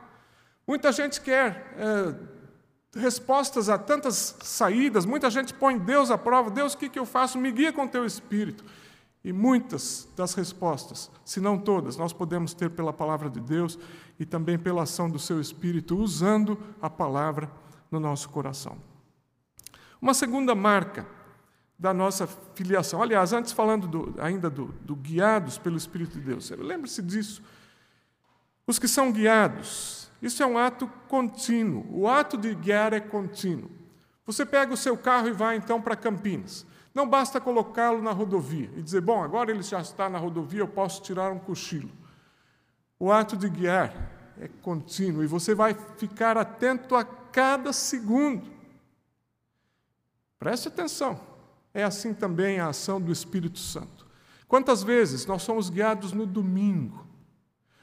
Muita 0.65 0.91
gente 0.91 1.21
quer 1.21 1.75
é, 1.77 2.99
respostas 2.99 3.69
a 3.69 3.77
tantas 3.77 4.35
saídas, 4.41 5.05
muita 5.05 5.29
gente 5.29 5.53
põe 5.53 5.77
Deus 5.77 6.09
à 6.09 6.17
prova: 6.17 6.49
Deus, 6.49 6.73
o 6.73 6.77
que, 6.77 6.89
que 6.89 6.97
eu 6.97 7.05
faço? 7.05 7.37
Me 7.37 7.51
guia 7.51 7.71
com 7.71 7.87
teu 7.87 8.05
espírito. 8.05 8.65
E 9.23 9.31
muitas 9.31 10.07
das 10.17 10.33
respostas, 10.33 11.11
se 11.23 11.39
não 11.39 11.55
todas, 11.59 11.95
nós 11.95 12.11
podemos 12.11 12.55
ter 12.55 12.71
pela 12.71 12.91
palavra 12.91 13.29
de 13.29 13.39
Deus 13.39 13.77
e 14.19 14.25
também 14.25 14.57
pela 14.57 14.81
ação 14.81 15.07
do 15.07 15.19
seu 15.19 15.39
espírito, 15.39 15.95
usando 15.95 16.57
a 16.81 16.89
palavra 16.89 17.51
no 17.91 17.99
nosso 17.99 18.29
coração. 18.29 18.77
Uma 20.01 20.13
segunda 20.13 20.55
marca 20.55 21.05
da 21.77 21.93
nossa 21.93 22.25
filiação. 22.55 23.01
Aliás, 23.01 23.33
antes 23.33 23.51
falando 23.51 23.87
do, 23.87 24.15
ainda 24.19 24.49
do, 24.49 24.67
do 24.81 24.95
guiados 24.95 25.57
pelo 25.57 25.77
Espírito 25.77 26.13
de 26.13 26.21
Deus, 26.21 26.49
lembre-se 26.51 27.01
disso. 27.01 27.43
Os 28.65 28.79
que 28.79 28.87
são 28.87 29.11
guiados, 29.11 30.09
isso 30.21 30.41
é 30.41 30.45
um 30.45 30.57
ato 30.57 30.87
contínuo. 31.07 31.85
O 31.91 32.07
ato 32.07 32.37
de 32.37 32.55
guiar 32.55 32.93
é 32.93 32.99
contínuo. 32.99 33.69
Você 34.25 34.45
pega 34.45 34.73
o 34.73 34.77
seu 34.77 34.95
carro 34.95 35.27
e 35.27 35.31
vai 35.31 35.57
então 35.57 35.81
para 35.81 35.95
Campinas. 35.95 36.65
Não 36.93 37.07
basta 37.07 37.41
colocá-lo 37.41 38.01
na 38.01 38.11
rodovia 38.11 38.69
e 38.75 38.81
dizer, 38.81 39.01
bom, 39.01 39.23
agora 39.23 39.49
ele 39.49 39.63
já 39.63 39.81
está 39.81 40.09
na 40.09 40.17
rodovia, 40.17 40.59
eu 40.59 40.67
posso 40.67 41.01
tirar 41.01 41.31
um 41.31 41.39
cochilo. 41.39 41.89
O 42.99 43.11
ato 43.11 43.35
de 43.35 43.49
guiar 43.49 44.20
é 44.39 44.47
contínuo 44.47 45.23
e 45.23 45.27
você 45.27 45.53
vai 45.53 45.73
ficar 45.97 46.37
atento 46.37 46.95
a 46.95 47.03
cada 47.03 47.73
segundo. 47.73 48.49
Preste 50.39 50.67
atenção. 50.67 51.19
É 51.73 51.83
assim 51.83 52.13
também 52.13 52.59
a 52.59 52.69
ação 52.69 52.99
do 52.99 53.11
Espírito 53.11 53.59
Santo. 53.59 54.07
Quantas 54.47 54.83
vezes 54.83 55.25
nós 55.25 55.43
somos 55.43 55.69
guiados 55.69 56.11
no 56.11 56.25
domingo, 56.25 57.05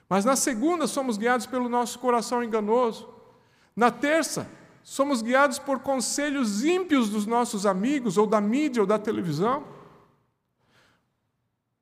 mas 0.08 0.24
na 0.24 0.36
segunda 0.36 0.86
somos 0.86 1.16
guiados 1.16 1.46
pelo 1.46 1.68
nosso 1.68 1.98
coração 1.98 2.42
enganoso. 2.42 3.08
Na 3.74 3.90
terça, 3.90 4.50
somos 4.82 5.22
guiados 5.22 5.58
por 5.58 5.80
conselhos 5.80 6.64
ímpios 6.64 7.10
dos 7.10 7.26
nossos 7.26 7.64
amigos, 7.64 8.18
ou 8.18 8.26
da 8.26 8.40
mídia, 8.40 8.82
ou 8.82 8.86
da 8.86 8.98
televisão. 8.98 9.64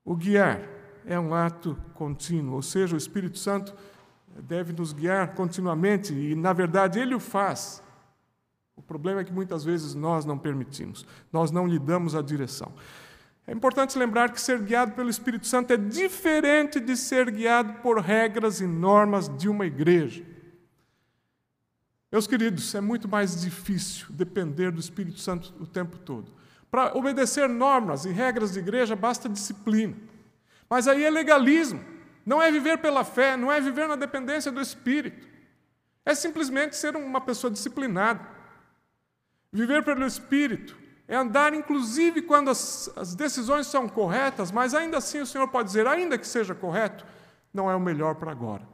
O 0.05 0.15
guiar 0.15 0.61
é 1.05 1.19
um 1.19 1.33
ato 1.33 1.77
contínuo, 1.93 2.55
ou 2.55 2.61
seja, 2.61 2.95
o 2.95 2.97
Espírito 2.97 3.37
Santo 3.37 3.73
deve 4.41 4.73
nos 4.73 4.93
guiar 4.93 5.33
continuamente 5.33 6.13
e, 6.13 6.35
na 6.35 6.53
verdade, 6.53 6.99
Ele 6.99 7.15
o 7.15 7.19
faz. 7.19 7.83
O 8.75 8.81
problema 8.81 9.21
é 9.21 9.23
que 9.23 9.33
muitas 9.33 9.63
vezes 9.63 9.95
nós 9.95 10.23
não 10.23 10.37
permitimos, 10.37 11.05
nós 11.33 11.49
não 11.51 11.65
lhe 11.65 11.79
damos 11.79 12.15
a 12.15 12.21
direção. 12.21 12.71
É 13.47 13.53
importante 13.53 13.97
lembrar 13.97 14.31
que 14.31 14.39
ser 14.39 14.59
guiado 14.59 14.91
pelo 14.91 15.09
Espírito 15.09 15.47
Santo 15.47 15.71
é 15.71 15.77
diferente 15.77 16.79
de 16.79 16.97
ser 16.97 17.31
guiado 17.31 17.75
por 17.81 17.99
regras 17.99 18.59
e 18.59 18.67
normas 18.67 19.29
de 19.37 19.47
uma 19.47 19.65
igreja. 19.65 20.23
Meus 22.11 22.27
queridos, 22.27 22.75
é 22.75 22.81
muito 22.81 23.07
mais 23.07 23.41
difícil 23.41 24.07
depender 24.09 24.71
do 24.71 24.79
Espírito 24.79 25.19
Santo 25.19 25.53
o 25.59 25.65
tempo 25.65 25.97
todo. 25.97 26.31
Para 26.69 26.95
obedecer 26.97 27.47
normas 27.47 28.05
e 28.05 28.09
regras 28.09 28.53
de 28.53 28.59
igreja 28.59 28.95
basta 28.95 29.29
disciplina. 29.29 29.95
Mas 30.69 30.87
aí 30.87 31.03
é 31.03 31.09
legalismo. 31.09 31.96
Não 32.27 32.41
é 32.41 32.51
viver 32.51 32.77
pela 32.79 33.05
fé, 33.05 33.37
não 33.37 33.49
é 33.49 33.61
viver 33.61 33.87
na 33.87 33.95
dependência 33.95 34.51
do 34.51 34.59
Espírito. 34.59 35.25
É 36.05 36.13
simplesmente 36.13 36.75
ser 36.75 36.93
uma 36.93 37.21
pessoa 37.21 37.49
disciplinada. 37.49 38.19
Viver 39.49 39.81
pelo 39.81 40.05
Espírito 40.05 40.77
é 41.07 41.15
andar, 41.15 41.53
inclusive, 41.53 42.21
quando 42.21 42.49
as, 42.49 42.91
as, 42.97 43.15
decisões 43.15 43.67
são 43.67 43.87
corretas, 43.87 44.51
mas 44.51 44.73
ainda 44.73 44.97
assim 44.97 45.21
o 45.21 45.25
Senhor 45.25 45.47
pode 45.47 45.69
dizer, 45.69 45.87
ainda 45.87 46.17
que 46.17 46.27
seja 46.27 46.53
correto, 46.53 47.05
não 47.53 47.71
é 47.71 47.75
o 47.77 47.79
melhor 47.79 48.15
para 48.15 48.29
agora. 48.29 48.67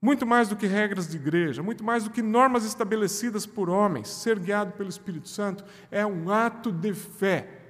Muito 0.00 0.26
mais 0.26 0.48
do 0.48 0.56
que 0.56 0.66
regras 0.66 1.06
de 1.06 1.16
igreja, 1.16 1.62
muito 1.62 1.84
mais 1.84 2.02
do 2.02 2.10
que 2.10 2.22
normas 2.22 2.64
estabelecidas 2.64 3.46
por 3.46 3.70
homens, 3.70 4.08
ser 4.08 4.36
guiado 4.36 4.72
pelo 4.72 4.88
Espírito 4.88 5.28
Santo 5.28 5.64
é 5.92 6.04
um 6.04 6.28
ato 6.28 6.72
de 6.72 6.92
fé 6.92 7.61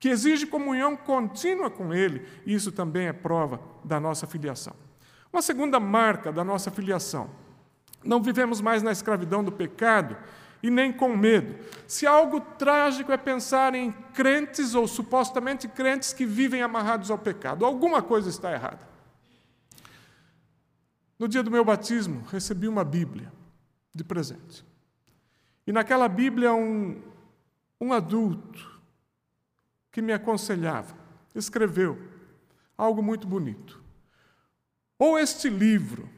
que 0.00 0.08
exige 0.08 0.46
comunhão 0.46 0.96
contínua 0.96 1.70
com 1.70 1.92
Ele, 1.92 2.26
e 2.46 2.54
isso 2.54 2.72
também 2.72 3.06
é 3.06 3.12
prova 3.12 3.60
da 3.84 4.00
nossa 4.00 4.26
filiação. 4.26 4.74
Uma 5.30 5.42
segunda 5.42 5.78
marca 5.78 6.32
da 6.32 6.42
nossa 6.42 6.70
filiação: 6.70 7.30
não 8.02 8.22
vivemos 8.22 8.62
mais 8.62 8.82
na 8.82 8.90
escravidão 8.90 9.44
do 9.44 9.52
pecado 9.52 10.16
e 10.62 10.70
nem 10.70 10.90
com 10.90 11.14
medo. 11.14 11.54
Se 11.86 12.06
algo 12.06 12.40
trágico 12.40 13.12
é 13.12 13.16
pensar 13.18 13.74
em 13.74 13.92
crentes 14.14 14.74
ou 14.74 14.88
supostamente 14.88 15.68
crentes 15.68 16.14
que 16.14 16.24
vivem 16.24 16.62
amarrados 16.62 17.10
ao 17.10 17.18
pecado, 17.18 17.66
alguma 17.66 18.02
coisa 18.02 18.30
está 18.30 18.50
errada. 18.50 18.88
No 21.18 21.28
dia 21.28 21.42
do 21.42 21.50
meu 21.50 21.64
batismo, 21.64 22.24
recebi 22.30 22.66
uma 22.66 22.82
Bíblia 22.82 23.30
de 23.94 24.02
presente. 24.02 24.64
E 25.66 25.72
naquela 25.72 26.08
Bíblia, 26.08 26.54
um, 26.54 27.02
um 27.78 27.92
adulto 27.92 28.79
que 29.90 30.00
me 30.00 30.12
aconselhava 30.12 30.94
escreveu 31.34 31.98
algo 32.76 33.02
muito 33.02 33.26
bonito. 33.26 33.82
Ou 34.98 35.18
este 35.18 35.48
livro 35.48 36.08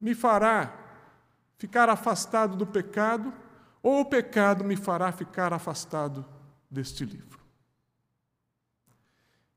me 0.00 0.14
fará 0.14 0.72
ficar 1.56 1.88
afastado 1.88 2.56
do 2.56 2.66
pecado, 2.66 3.32
ou 3.82 4.00
o 4.00 4.04
pecado 4.04 4.64
me 4.64 4.76
fará 4.76 5.12
ficar 5.12 5.52
afastado 5.52 6.24
deste 6.70 7.04
livro. 7.04 7.40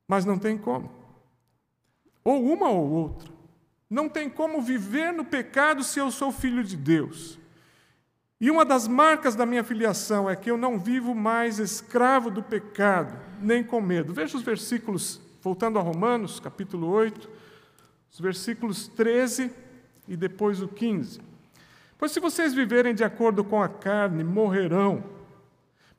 Mas 0.08 0.24
não 0.24 0.40
tem 0.40 0.58
como. 0.58 0.90
Ou 2.24 2.46
uma 2.54 2.70
ou 2.70 2.90
outra. 2.90 3.34
Não 3.90 4.08
tem 4.08 4.30
como 4.30 4.62
viver 4.62 5.12
no 5.14 5.26
pecado 5.26 5.84
se 5.84 6.00
eu 6.00 6.12
sou 6.12 6.32
filho 6.32 6.64
de 6.64 6.76
Deus. 6.76 7.40
E 8.40 8.52
uma 8.52 8.64
das 8.64 8.88
marcas 8.88 9.36
da 9.36 9.48
minha 9.48 9.64
filiação 9.64 10.30
é 10.30 10.36
que 10.36 10.52
eu 10.52 10.58
não 10.58 10.78
vivo 10.78 11.16
mais 11.16 11.58
escravo 11.58 12.30
do 12.30 12.44
pecado, 12.44 13.20
nem 13.42 13.64
com 13.64 13.82
medo. 13.82 14.14
Veja 14.14 14.38
os 14.38 14.44
versículos, 14.44 15.20
voltando 15.42 15.80
a 15.80 15.82
Romanos, 15.82 16.40
capítulo 16.40 16.88
8, 16.88 17.28
os 18.12 18.20
versículos 18.20 18.88
13 18.90 19.52
e 20.08 20.16
depois 20.16 20.62
o 20.62 20.68
15. 20.68 21.20
Pois 21.98 22.12
se 22.12 22.20
vocês 22.20 22.54
viverem 22.54 22.94
de 22.94 23.04
acordo 23.04 23.44
com 23.44 23.62
a 23.62 23.68
carne, 23.68 24.24
morrerão. 24.24 25.04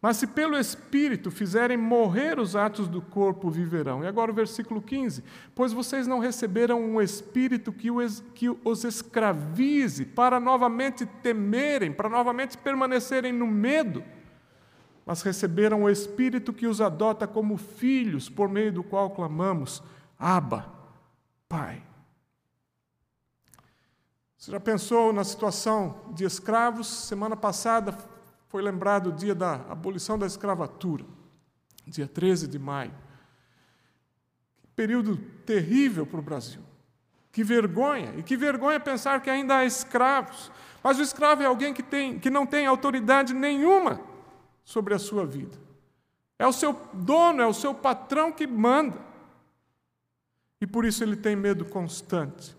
Mas 0.01 0.17
se 0.17 0.29
pelo 0.29 0.57
Espírito 0.57 1.29
fizerem 1.29 1.77
morrer 1.77 2.39
os 2.39 2.55
atos 2.55 2.87
do 2.87 3.03
corpo, 3.03 3.51
viverão. 3.51 4.05
E 4.05 4.07
agora 4.07 4.31
o 4.31 4.35
versículo 4.35 4.81
15: 4.81 5.25
Pois 5.57 5.73
vocês 5.73 6.07
não 6.07 6.21
receberam 6.21 6.81
um 6.81 7.03
Espírito 7.03 7.73
que 7.73 7.91
os 7.91 8.85
escravize 8.85 10.05
para 10.05 10.39
novamente 10.39 11.05
temerem, 11.05 11.93
para 11.93 12.09
novamente 12.09 12.57
permanecerem 12.57 13.33
no 13.33 13.47
medo, 13.47 14.05
mas 15.05 15.23
receberam 15.23 15.83
o 15.83 15.91
Espírito 15.91 16.53
que 16.53 16.69
os 16.69 16.81
adota 16.81 17.27
como 17.27 17.57
filhos, 17.57 18.29
por 18.29 18.49
meio 18.49 18.73
do 18.73 18.85
qual 18.85 19.11
clamamos: 19.11 19.83
Abba, 20.17 20.73
Pai. 21.49 21.83
Você 24.37 24.53
já 24.53 24.61
pensou 24.61 25.13
na 25.13 25.25
situação 25.25 26.03
de 26.15 26.25
escravos? 26.25 26.87
Semana 26.87 27.37
passada 27.37 27.99
foi 28.49 28.63
lembrado 28.63 29.09
o 29.09 29.13
dia 29.13 29.35
da 29.35 29.55
abolição 29.71 30.19
da 30.19 30.27
escravatura, 30.27 31.05
dia 31.87 32.09
13 32.09 32.49
de 32.49 32.59
maio. 32.59 32.93
Período 34.75 35.17
terrível 35.45 36.07
para 36.07 36.19
o 36.19 36.23
Brasil. 36.23 36.63
Que 37.31 37.45
vergonha, 37.45 38.15
e 38.17 38.23
que 38.23 38.37
vergonha 38.37 38.81
pensar 38.81 39.21
que 39.21 39.29
ainda 39.29 39.59
há 39.59 39.65
escravos. 39.65 40.51
Mas 40.83 40.99
o 40.99 41.03
escravo 41.03 41.43
é 41.43 41.47
alguém 41.47 41.75
que, 41.75 41.83
tem, 41.83 42.19
que 42.19 42.31
não 42.31 42.47
tem 42.47 42.67
autoridade 42.67 43.35
nenhuma 43.35 44.01
sobre 44.65 44.95
a 44.95 44.99
sua 44.99 45.27
vida. 45.27 45.57
É 46.39 46.47
o 46.47 46.53
seu 46.53 46.73
dono, 46.95 47.43
é 47.43 47.47
o 47.47 47.53
seu 47.53 47.75
patrão 47.75 48.33
que 48.33 48.47
manda. 48.47 48.99
E 50.61 50.67
por 50.67 50.85
isso 50.85 51.03
ele 51.03 51.17
tem 51.17 51.37
medo 51.37 51.65
constante. 51.65 52.57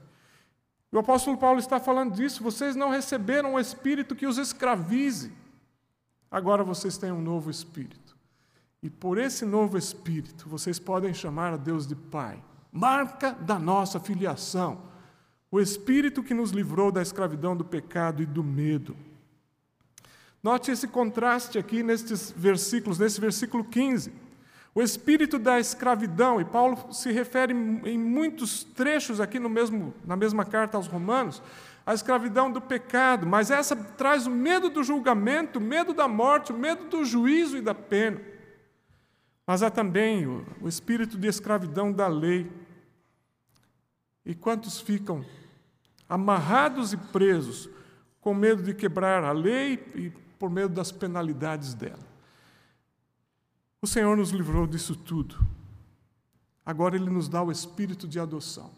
O 0.92 1.00
apóstolo 1.00 1.38
Paulo 1.38 1.60
está 1.60 1.80
falando 1.80 2.14
disso. 2.14 2.44
Vocês 2.44 2.76
não 2.76 2.90
receberam 2.90 3.54
um 3.54 3.60
espírito 3.60 4.16
que 4.16 4.28
os 4.28 4.38
escravize. 4.38 5.32
Agora 6.32 6.64
vocês 6.64 6.98
têm 6.98 7.12
um 7.12 7.22
novo 7.22 7.50
espírito. 7.50 8.16
E 8.82 8.90
por 8.90 9.18
esse 9.18 9.46
novo 9.46 9.78
espírito, 9.78 10.48
vocês 10.48 10.80
podem 10.80 11.14
chamar 11.14 11.54
a 11.54 11.58
Deus 11.58 11.86
de 11.86 11.96
Pai. 11.96 12.42
Marca 12.72 13.32
da 13.34 13.60
nossa 13.60 14.00
filiação. 14.00 14.82
O 15.52 15.60
espírito 15.60 16.24
que 16.24 16.34
nos 16.34 16.52
livrou 16.52 16.92
da 16.92 17.02
escravidão 17.02 17.56
do 17.56 17.66
pecado 17.66 18.22
e 18.22 18.26
do 18.26 18.44
medo. 18.44 18.96
Note 20.42 20.72
esse 20.72 20.88
contraste 20.88 21.58
aqui 21.58 21.84
nestes 21.84 22.32
versículos, 22.32 22.98
nesse 23.00 23.20
versículo 23.20 23.64
15. 23.64 24.14
O 24.74 24.82
espírito 24.82 25.38
da 25.38 25.60
escravidão, 25.60 26.40
e 26.40 26.46
Paulo 26.46 26.94
se 26.94 27.12
refere 27.12 27.54
em 27.54 27.98
muitos 27.98 28.64
trechos 28.64 29.20
aqui 29.20 29.40
no 29.40 29.50
mesmo, 29.50 29.94
na 30.06 30.16
mesma 30.16 30.46
carta 30.46 30.78
aos 30.78 30.88
Romanos, 30.88 31.42
à 31.90 31.94
escravidão 31.96 32.52
do 32.52 32.62
pecado, 32.62 33.26
mas 33.26 33.50
essa 33.50 33.76
traz 33.76 34.28
o 34.28 34.30
medo 34.30 34.70
do 34.70 34.84
julgamento, 34.84 35.58
o 35.58 35.62
medo 35.62 35.92
da 35.92 36.08
morte, 36.08 36.52
o 36.52 36.56
medo 36.56 36.88
do 36.88 37.04
juízo 37.04 37.58
e 37.58 37.62
da 37.62 37.74
pena. 37.74 38.22
Mas 39.44 39.64
há 39.64 39.72
também 39.72 40.28
o, 40.28 40.46
o 40.62 40.68
espírito 40.68 41.18
de 41.18 41.28
escravidão 41.28 41.92
da 41.92 42.08
lei. 42.08 42.48
E 44.24 44.36
quantos 44.36 44.80
ficam 44.80 45.26
amarrados 46.08 46.94
e 46.94 46.98
presos 46.98 47.68
com 48.22 48.36
medo 48.36 48.62
de 48.62 48.76
quebrar 48.76 49.24
a 49.24 49.32
lei 49.32 49.84
e 49.96 50.12
por 50.38 50.52
medo 50.52 50.72
das 50.72 50.92
penalidades 50.92 51.74
dela? 51.74 52.08
O 53.82 53.88
Senhor 53.88 54.16
nos 54.16 54.30
livrou 54.30 54.68
disso 54.68 54.96
tudo. 54.96 55.40
Agora 56.64 56.96
Ele 56.96 57.10
nos 57.10 57.28
dá 57.28 57.42
o 57.42 57.52
espírito 57.52 58.08
de 58.08 58.20
adoção. 58.20 58.70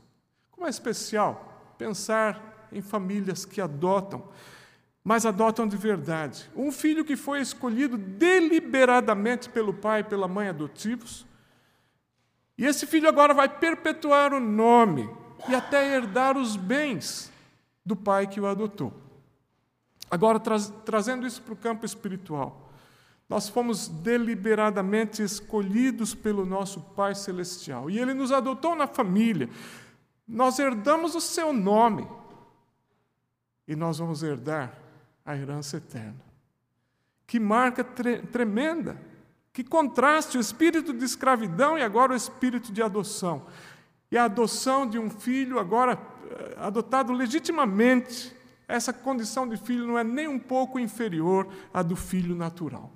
Como 0.50 0.66
é 0.66 0.70
especial 0.70 1.76
pensar 1.78 2.51
em 2.72 2.82
famílias 2.82 3.46
que 3.46 3.62
adotam, 3.62 4.24
mas 5.04 5.26
adotam 5.26 5.68
de 5.68 5.76
verdade. 5.76 6.50
Um 6.56 6.72
filho 6.72 7.04
que 7.04 7.16
foi 7.16 7.42
escolhido 7.42 7.98
deliberadamente 7.98 9.50
pelo 9.50 9.74
pai 9.74 10.02
e 10.02 10.04
pela 10.04 10.28
mãe 10.28 10.48
adotivos. 10.48 11.26
E 12.58 12.66
esse 12.66 12.86
filho 12.86 13.10
agora 13.10 13.34
vai 13.34 13.50
perpetuar 13.50 14.34
o 14.34 14.40
nome 14.40 15.10
e 15.50 15.56
até 15.56 15.96
herdar 15.96 16.38
os 16.38 16.56
bens 16.56 17.32
do 17.86 17.96
pai 17.96 18.28
que 18.28 18.40
o 18.40 18.46
adotou. 18.46 18.94
Agora, 20.10 20.40
tra 20.40 20.60
trazendo 20.86 21.26
isso 21.26 21.42
para 21.42 21.54
o 21.54 21.58
campo 21.58 21.86
espiritual. 21.86 22.70
Nós 23.28 23.48
fomos 23.48 23.88
deliberadamente 23.88 25.24
escolhidos 25.24 26.14
pelo 26.14 26.46
nosso 26.46 26.82
Pai 26.82 27.16
Celestial 27.16 27.90
e 27.90 27.98
Ele 27.98 28.14
nos 28.14 28.30
adotou 28.30 28.76
na 28.76 28.88
família. 28.88 29.50
Nós 30.28 30.60
herdamos 30.60 31.16
o 31.16 31.22
seu 31.22 31.54
nome 31.54 32.06
e 33.72 33.76
nós 33.76 34.00
vamos 34.00 34.22
herdar 34.22 34.78
a 35.26 35.34
herança 35.34 35.78
eterna. 35.78 36.20
Que 37.26 37.40
marca 37.40 37.86
tre 37.86 38.18
tremenda, 38.18 39.02
que 39.54 39.64
contraste 39.64 40.38
o 40.38 40.42
espírito 40.42 40.92
de 40.92 41.06
escravidão 41.06 41.78
e 41.78 41.82
agora 41.82 42.12
o 42.12 42.16
espírito 42.16 42.70
de 42.74 42.84
adoção. 42.84 43.46
E 44.12 44.18
a 44.18 44.26
adoção 44.26 44.86
de 44.86 45.00
um 45.00 45.10
filho, 45.10 45.58
agora 45.58 45.98
eh, 46.30 46.56
adotado 46.58 47.14
legitimamente, 47.14 48.36
essa 48.68 48.92
condição 48.92 49.48
de 49.48 49.56
filho 49.56 49.88
não 49.88 49.98
é 49.98 50.04
nem 50.04 50.28
um 50.28 50.38
pouco 50.38 50.78
inferior 50.78 51.48
à 51.74 51.82
do 51.82 51.96
filho 51.96 52.36
natural. 52.36 52.92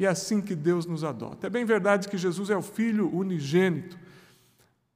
E 0.00 0.04
é 0.04 0.08
assim 0.08 0.40
que 0.40 0.56
Deus 0.56 0.84
nos 0.84 1.04
adota. 1.04 1.46
É 1.46 1.50
bem 1.50 1.64
verdade 1.64 2.08
que 2.08 2.18
Jesus 2.18 2.50
é 2.50 2.56
o 2.56 2.62
filho 2.62 3.08
unigênito, 3.14 3.96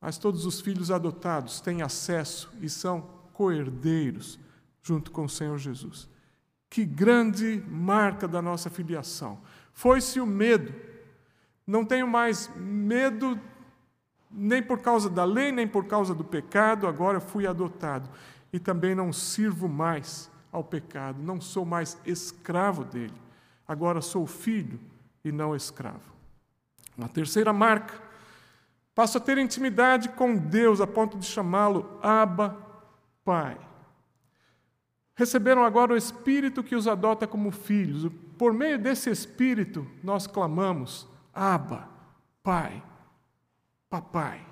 mas 0.01 0.19
todos 0.19 0.45
os 0.47 0.61
filhos 0.61 0.91
adotados 0.91 1.61
têm 1.61 1.81
acesso 1.81 2.53
e 2.61 2.69
são 2.69 3.03
coerdeiros 3.33 4.42
junto 4.83 5.11
com 5.11 5.25
o 5.25 5.29
Senhor 5.29 5.57
Jesus. 5.59 6.09
Que 6.69 6.85
grande 6.85 7.63
marca 7.69 8.27
da 8.27 8.43
nossa 8.43 8.69
filiação. 8.69 9.39
Foi-se 9.73 10.21
o 10.21 10.27
medo. 10.27 10.75
Não 11.67 11.85
tenho 11.85 12.09
mais 12.09 12.51
medo 12.57 13.39
nem 14.31 14.63
por 14.63 14.81
causa 14.81 15.11
da 15.11 15.25
lei, 15.25 15.53
nem 15.53 15.69
por 15.69 15.87
causa 15.87 16.15
do 16.15 16.25
pecado, 16.25 16.87
agora 16.87 17.21
fui 17.21 17.47
adotado. 17.47 18.09
E 18.53 18.59
também 18.59 18.95
não 18.95 19.13
sirvo 19.13 19.69
mais 19.69 20.31
ao 20.51 20.65
pecado, 20.65 21.23
não 21.23 21.41
sou 21.41 21.65
mais 21.65 21.99
escravo 22.05 22.85
dele. 22.85 23.15
Agora 23.67 24.01
sou 24.01 24.27
filho 24.27 24.81
e 25.25 25.31
não 25.31 25.55
escravo. 25.55 26.13
Uma 26.97 27.09
terceira 27.09 27.53
marca, 27.53 27.95
passo 28.95 29.17
a 29.17 29.21
ter 29.21 29.39
intimidade 29.39 30.11
com 30.11 30.37
Deus 30.37 30.81
a 30.81 30.87
ponto 30.87 31.19
de 31.19 31.27
chamá-lo 31.27 31.99
Abba, 32.03 32.57
Pai. 33.25 33.57
Receberam 35.15 35.65
agora 35.65 35.93
o 35.93 35.97
Espírito 35.97 36.63
que 36.63 36.75
os 36.75 36.89
adota 36.89 37.27
como 37.27 37.51
filhos. 37.51 38.11
Por 38.39 38.53
meio 38.53 38.79
desse 38.79 39.11
Espírito, 39.11 39.87
nós 40.03 40.27
clamamos: 40.27 41.07
Abba, 41.33 41.89
Pai, 42.43 42.83
Papai. 43.91 44.47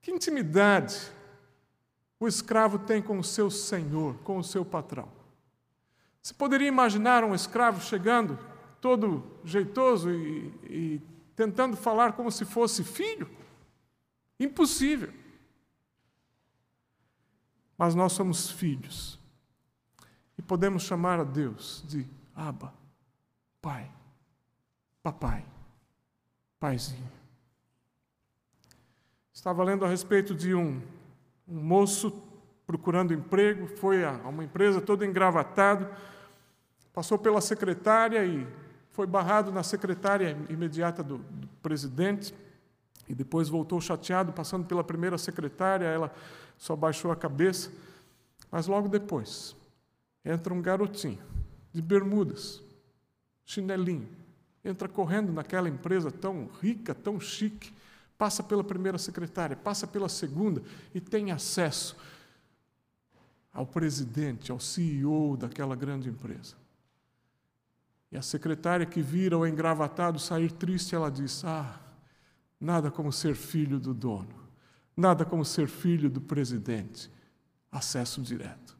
Que 0.00 0.10
intimidade 0.10 1.12
o 2.18 2.26
escravo 2.26 2.78
tem 2.78 3.02
com 3.02 3.18
o 3.18 3.24
seu 3.24 3.50
senhor, 3.50 4.16
com 4.24 4.38
o 4.38 4.44
seu 4.44 4.64
patrão. 4.64 5.08
Você 6.22 6.34
poderia 6.34 6.68
imaginar 6.68 7.24
um 7.24 7.34
escravo 7.34 7.80
chegando, 7.80 8.38
todo 8.80 9.24
jeitoso 9.44 10.10
e, 10.10 10.52
e 10.64 11.00
tentando 11.34 11.76
falar 11.76 12.12
como 12.12 12.30
se 12.30 12.44
fosse 12.44 12.84
filho? 12.84 13.28
Impossível. 14.38 15.12
Mas 17.80 17.94
nós 17.94 18.12
somos 18.12 18.50
filhos. 18.50 19.18
E 20.36 20.42
podemos 20.42 20.82
chamar 20.82 21.18
a 21.18 21.24
Deus 21.24 21.82
de 21.88 22.06
Abba, 22.36 22.74
Pai, 23.62 23.90
Papai, 25.02 25.46
Paizinho. 26.58 27.10
Estava 29.32 29.64
lendo 29.64 29.86
a 29.86 29.88
respeito 29.88 30.34
de 30.34 30.54
um, 30.54 30.82
um 31.48 31.58
moço 31.58 32.22
procurando 32.66 33.14
emprego, 33.14 33.66
foi 33.66 34.04
a, 34.04 34.12
uma 34.28 34.44
empresa 34.44 34.82
todo 34.82 35.02
engravatado, 35.02 35.88
passou 36.92 37.18
pela 37.18 37.40
secretária 37.40 38.22
e 38.26 38.46
foi 38.90 39.06
barrado 39.06 39.50
na 39.50 39.62
secretária 39.62 40.36
imediata 40.50 41.02
do, 41.02 41.16
do 41.16 41.48
presidente 41.62 42.34
e 43.10 43.14
depois 43.14 43.48
voltou 43.48 43.80
chateado, 43.80 44.32
passando 44.32 44.64
pela 44.64 44.84
primeira 44.84 45.18
secretária, 45.18 45.84
ela 45.84 46.14
só 46.56 46.76
baixou 46.76 47.10
a 47.10 47.16
cabeça. 47.16 47.72
Mas 48.52 48.68
logo 48.68 48.88
depois, 48.88 49.56
entra 50.24 50.54
um 50.54 50.62
garotinho, 50.62 51.18
de 51.72 51.82
bermudas, 51.82 52.62
chinelinho, 53.44 54.08
entra 54.64 54.88
correndo 54.88 55.32
naquela 55.32 55.68
empresa 55.68 56.08
tão 56.12 56.48
rica, 56.62 56.94
tão 56.94 57.18
chique, 57.18 57.72
passa 58.16 58.44
pela 58.44 58.62
primeira 58.62 58.96
secretária, 58.96 59.56
passa 59.56 59.88
pela 59.88 60.08
segunda 60.08 60.62
e 60.94 61.00
tem 61.00 61.32
acesso 61.32 61.96
ao 63.52 63.66
presidente, 63.66 64.52
ao 64.52 64.60
CEO 64.60 65.36
daquela 65.36 65.74
grande 65.74 66.08
empresa. 66.08 66.54
E 68.12 68.16
a 68.16 68.22
secretária 68.22 68.86
que 68.86 69.02
vira 69.02 69.36
o 69.36 69.44
engravatado 69.44 70.20
sair 70.20 70.52
triste, 70.52 70.94
ela 70.94 71.10
diz: 71.10 71.44
Ah, 71.44 71.80
nada 72.60 72.90
como 72.90 73.10
ser 73.10 73.34
filho 73.34 73.80
do 73.80 73.94
dono, 73.94 74.34
nada 74.96 75.24
como 75.24 75.44
ser 75.44 75.66
filho 75.66 76.10
do 76.10 76.20
presidente. 76.20 77.10
Acesso 77.72 78.20
direto. 78.20 78.76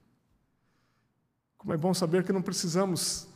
Como 1.57 1.73
é 1.73 1.77
bom 1.77 1.95
saber 1.95 2.25
que 2.25 2.33
não 2.33 2.43
precisamos 2.43 3.29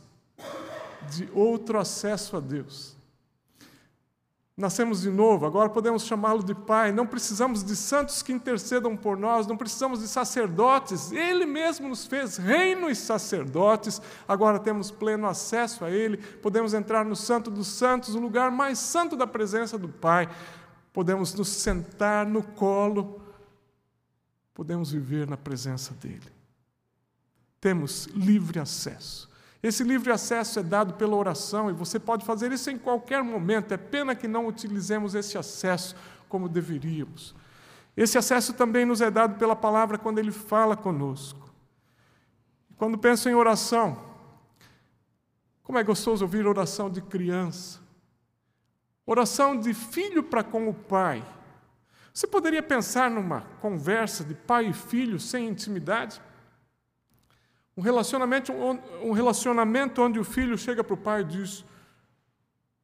de 1.15 1.29
outro 1.31 1.79
acesso 1.79 2.35
a 2.35 2.39
Deus. 2.39 2.94
Nascemos 4.57 5.01
de 5.01 5.09
novo, 5.09 5.45
agora 5.45 5.69
podemos 5.69 6.05
chamá-lo 6.05 6.41
de 6.41 6.55
Pai. 6.55 6.93
Não 6.93 7.05
precisamos 7.05 7.61
de 7.61 7.75
santos 7.75 8.21
que 8.21 8.31
intercedam 8.31 8.95
por 8.95 9.17
nós, 9.17 9.45
não 9.45 9.57
precisamos 9.57 9.99
de 9.99 10.07
sacerdotes. 10.07 11.11
Ele 11.11 11.45
mesmo 11.45 11.89
nos 11.89 12.05
fez 12.05 12.37
reino 12.37 12.89
e 12.89 12.95
sacerdotes. 12.95 14.01
Agora 14.25 14.57
temos 14.57 14.89
pleno 14.89 15.27
acesso 15.27 15.83
a 15.83 15.91
Ele. 15.91 16.17
Podemos 16.17 16.73
entrar 16.73 17.03
no 17.03 17.17
Santo 17.17 17.51
dos 17.51 17.67
Santos, 17.67 18.15
o 18.15 18.19
lugar 18.19 18.49
mais 18.49 18.79
santo 18.79 19.17
da 19.17 19.27
presença 19.27 19.77
do 19.77 19.89
Pai. 19.89 20.29
Podemos 20.93 21.33
nos 21.33 21.49
sentar 21.49 22.25
no 22.25 22.41
colo. 22.41 23.21
Podemos 24.53 24.89
viver 24.89 25.27
na 25.27 25.35
presença 25.35 25.93
dEle. 25.99 26.31
Temos 27.59 28.05
livre 28.05 28.57
acesso. 28.57 29.29
Esse 29.65 29.83
livre 29.83 30.11
acesso 30.11 30.59
é 30.59 30.63
dado 30.63 30.93
pela 30.93 31.15
oração 31.15 31.71
e 31.71 31.73
você 31.73 31.99
pode 31.99 32.23
fazer 32.23 32.51
isso 32.51 32.69
em 32.69 32.77
qualquer 32.77 33.23
momento. 33.23 33.71
É 33.73 33.77
pena 33.77 34.13
que 34.13 34.27
não 34.27 34.45
utilizemos 34.45 35.15
esse 35.15 35.39
acesso 35.39 35.95
como 36.29 36.47
deveríamos. 36.47 37.33
Esse 37.97 38.15
acesso 38.15 38.53
também 38.53 38.85
nos 38.85 39.01
é 39.01 39.09
dado 39.09 39.39
pela 39.39 39.55
palavra 39.55 39.97
quando 39.97 40.19
ele 40.19 40.31
fala 40.31 40.77
conosco. 40.77 41.49
Quando 42.77 42.95
penso 42.95 43.27
em 43.27 43.33
oração, 43.33 43.99
como 45.63 45.79
é 45.79 45.83
gostoso 45.83 46.23
ouvir 46.23 46.45
oração 46.45 46.87
de 46.87 47.01
criança, 47.01 47.79
oração 49.03 49.59
de 49.59 49.73
filho 49.73 50.21
para 50.21 50.43
com 50.43 50.69
o 50.69 50.75
pai. 50.75 51.25
Você 52.13 52.27
poderia 52.27 52.61
pensar 52.61 53.09
numa 53.09 53.41
conversa 53.59 54.23
de 54.23 54.35
pai 54.35 54.67
e 54.67 54.73
filho 54.73 55.19
sem 55.19 55.47
intimidade? 55.47 56.21
Um 57.77 57.81
relacionamento, 57.81 58.53
um 58.53 59.11
relacionamento 59.11 60.01
onde 60.01 60.17
o 60.17 60.23
filho 60.23 60.57
chega 60.57 60.83
para 60.83 60.93
o 60.93 60.97
pai 60.97 61.21
e 61.21 61.25
diz: 61.25 61.65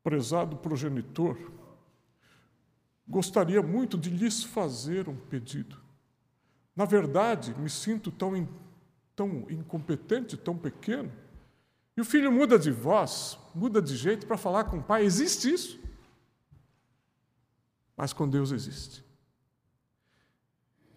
Prezado 0.03 0.57
progenitor, 0.57 1.37
gostaria 3.07 3.61
muito 3.61 3.97
de 3.97 4.09
lhes 4.09 4.43
fazer 4.43 5.07
um 5.07 5.15
pedido. 5.15 5.77
Na 6.75 6.85
verdade, 6.85 7.53
me 7.57 7.69
sinto 7.69 8.11
tão, 8.11 8.47
tão 9.15 9.45
incompetente, 9.49 10.35
tão 10.35 10.57
pequeno. 10.57 11.11
E 11.95 12.01
o 12.01 12.05
filho 12.05 12.31
muda 12.31 12.57
de 12.57 12.71
voz, 12.71 13.37
muda 13.53 13.81
de 13.81 13.95
jeito 13.95 14.25
para 14.25 14.37
falar 14.37 14.65
com 14.65 14.77
o 14.77 14.83
pai. 14.83 15.03
Existe 15.03 15.53
isso. 15.53 15.79
Mas 17.95 18.13
com 18.13 18.27
Deus 18.27 18.51
existe. 18.51 19.03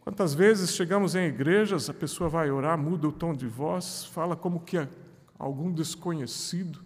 Quantas 0.05 0.35
vezes 0.35 0.75
chegamos 0.75 1.15
em 1.15 1.25
igrejas, 1.25 1.89
a 1.89 1.95
pessoa 1.95 2.29
vai 2.29 2.51
orar, 2.51 2.77
muda 2.77 3.09
o 3.09 3.13
tom 3.13 3.33
de 3.33 3.47
voz, 3.47 4.05
fala 4.05 4.37
como 4.37 4.61
que 4.61 4.77
é 4.77 4.87
algum 5.39 5.73
desconhecido. 5.73 6.85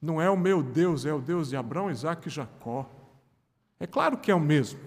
Não 0.00 0.22
é 0.22 0.30
o 0.30 0.36
meu 0.36 0.62
Deus, 0.62 1.04
é 1.04 1.12
o 1.12 1.20
Deus 1.20 1.48
de 1.48 1.56
Abraão, 1.56 1.90
Isaac 1.90 2.28
e 2.28 2.30
Jacó. 2.30 2.88
É 3.80 3.86
claro 3.86 4.16
que 4.16 4.30
é 4.30 4.34
o 4.34 4.38
mesmo. 4.38 4.78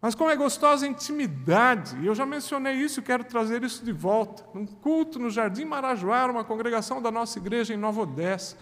Mas 0.00 0.16
como 0.16 0.28
é 0.28 0.34
gostosa 0.34 0.84
a 0.84 0.88
intimidade, 0.88 1.96
e 2.00 2.06
eu 2.06 2.16
já 2.16 2.26
mencionei 2.26 2.74
isso 2.74 3.00
quero 3.00 3.22
trazer 3.22 3.62
isso 3.62 3.84
de 3.84 3.92
volta. 3.92 4.44
Num 4.52 4.66
culto 4.66 5.20
no 5.20 5.30
Jardim 5.30 5.64
Marajoara, 5.64 6.32
uma 6.32 6.42
congregação 6.42 7.00
da 7.00 7.12
nossa 7.12 7.38
igreja 7.38 7.72
em 7.72 7.76
Nova 7.76 8.00
Odessa. 8.00 8.58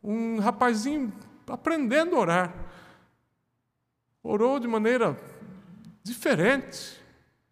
Um 0.00 0.38
rapazinho 0.38 1.12
aprendendo 1.48 2.14
a 2.14 2.20
orar. 2.20 2.54
Orou 4.22 4.60
de 4.60 4.68
maneira 4.68 5.18
diferente. 6.06 7.02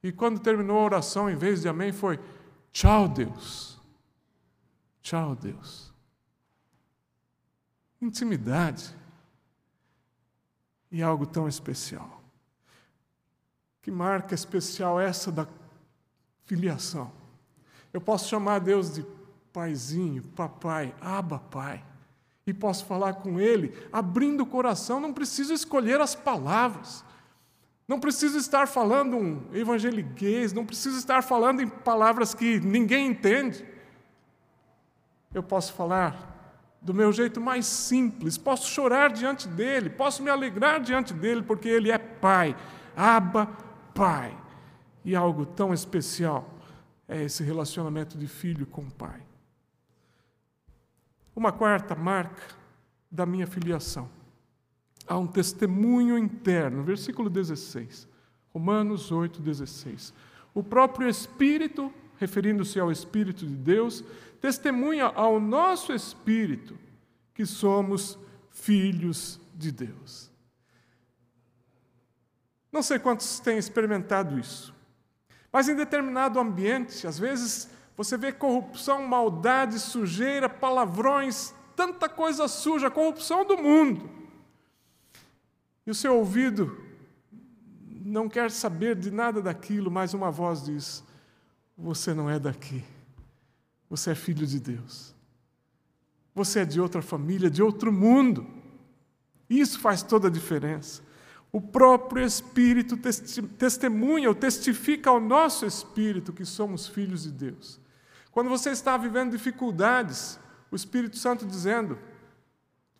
E 0.02 0.12
quando 0.12 0.40
terminou 0.40 0.78
a 0.78 0.84
oração, 0.84 1.28
em 1.28 1.36
vez 1.36 1.62
de 1.62 1.68
amém, 1.68 1.92
foi 1.92 2.20
tchau, 2.72 3.08
Deus. 3.08 3.80
Tchau, 5.02 5.34
Deus. 5.34 5.92
Intimidade. 8.00 8.94
E 10.90 11.02
algo 11.02 11.26
tão 11.26 11.48
especial. 11.48 12.22
Que 13.82 13.90
marca 13.90 14.34
especial 14.34 15.00
essa 15.00 15.32
da 15.32 15.46
filiação. 16.44 17.10
Eu 17.92 18.00
posso 18.00 18.28
chamar 18.28 18.60
Deus 18.60 18.94
de 18.94 19.04
paizinho, 19.52 20.22
papai, 20.22 20.94
aba, 21.00 21.38
pai. 21.38 21.84
E 22.46 22.52
posso 22.52 22.84
falar 22.84 23.14
com 23.14 23.40
Ele, 23.40 23.74
abrindo 23.92 24.42
o 24.42 24.46
coração, 24.46 25.00
não 25.00 25.12
preciso 25.12 25.52
escolher 25.52 26.00
as 26.00 26.14
palavras. 26.14 27.04
Não 27.86 28.00
preciso 28.00 28.38
estar 28.38 28.66
falando 28.66 29.16
um 29.16 29.42
evangeliquez, 29.52 30.52
não 30.52 30.64
preciso 30.64 30.98
estar 30.98 31.22
falando 31.22 31.60
em 31.60 31.68
palavras 31.68 32.34
que 32.34 32.58
ninguém 32.60 33.08
entende. 33.08 33.64
Eu 35.34 35.42
posso 35.42 35.72
falar 35.74 36.32
do 36.80 36.94
meu 36.94 37.12
jeito 37.12 37.40
mais 37.40 37.66
simples, 37.66 38.38
posso 38.38 38.70
chorar 38.70 39.12
diante 39.12 39.46
dele, 39.46 39.90
posso 39.90 40.22
me 40.22 40.30
alegrar 40.30 40.80
diante 40.80 41.12
dele, 41.12 41.42
porque 41.42 41.68
ele 41.68 41.90
é 41.90 41.98
Pai, 41.98 42.56
Abba, 42.96 43.46
Pai. 43.94 44.36
E 45.04 45.14
algo 45.14 45.44
tão 45.44 45.74
especial 45.74 46.48
é 47.06 47.22
esse 47.22 47.42
relacionamento 47.42 48.16
de 48.16 48.26
filho 48.26 48.64
com 48.66 48.88
pai. 48.88 49.20
Uma 51.36 51.52
quarta 51.52 51.94
marca 51.94 52.42
da 53.10 53.26
minha 53.26 53.46
filiação 53.46 54.08
há 55.06 55.18
um 55.18 55.26
testemunho 55.26 56.16
interno, 56.18 56.82
versículo 56.82 57.28
16, 57.28 58.08
Romanos 58.52 59.12
8, 59.12 59.40
16. 59.40 60.12
O 60.54 60.62
próprio 60.62 61.08
Espírito, 61.08 61.92
referindo-se 62.18 62.78
ao 62.78 62.90
Espírito 62.90 63.46
de 63.46 63.54
Deus, 63.54 64.04
testemunha 64.40 65.06
ao 65.06 65.40
nosso 65.40 65.92
espírito 65.92 66.78
que 67.32 67.44
somos 67.44 68.18
filhos 68.50 69.40
de 69.54 69.72
Deus. 69.72 70.30
Não 72.70 72.82
sei 72.82 72.98
quantos 72.98 73.40
têm 73.40 73.56
experimentado 73.56 74.38
isso, 74.38 74.74
mas 75.52 75.68
em 75.68 75.76
determinado 75.76 76.38
ambiente, 76.38 77.06
às 77.06 77.18
vezes 77.18 77.70
você 77.96 78.16
vê 78.16 78.32
corrupção, 78.32 79.06
maldade, 79.06 79.78
sujeira, 79.78 80.48
palavrões, 80.48 81.54
tanta 81.76 82.08
coisa 82.08 82.48
suja, 82.48 82.90
corrupção 82.90 83.44
do 83.44 83.56
mundo. 83.56 84.23
E 85.86 85.90
o 85.90 85.94
seu 85.94 86.16
ouvido 86.16 86.76
não 88.04 88.28
quer 88.28 88.50
saber 88.50 88.96
de 88.96 89.10
nada 89.10 89.40
daquilo, 89.40 89.90
mas 89.90 90.14
uma 90.14 90.30
voz 90.30 90.64
diz: 90.64 91.04
Você 91.76 92.14
não 92.14 92.28
é 92.28 92.38
daqui. 92.38 92.84
Você 93.88 94.10
é 94.10 94.14
filho 94.14 94.46
de 94.46 94.58
Deus. 94.58 95.14
Você 96.34 96.60
é 96.60 96.64
de 96.64 96.80
outra 96.80 97.00
família, 97.00 97.50
de 97.50 97.62
outro 97.62 97.92
mundo. 97.92 98.46
Isso 99.48 99.78
faz 99.78 100.02
toda 100.02 100.28
a 100.28 100.30
diferença. 100.30 101.02
O 101.52 101.60
próprio 101.60 102.24
Espírito 102.24 102.96
testemunha 103.56 104.28
ou 104.28 104.34
testifica 104.34 105.10
ao 105.10 105.20
nosso 105.20 105.64
espírito 105.64 106.32
que 106.32 106.44
somos 106.44 106.88
filhos 106.88 107.22
de 107.22 107.30
Deus. 107.30 107.78
Quando 108.32 108.50
você 108.50 108.70
está 108.70 108.96
vivendo 108.96 109.30
dificuldades, 109.30 110.40
o 110.68 110.74
Espírito 110.74 111.16
Santo 111.16 111.46
dizendo: 111.46 111.96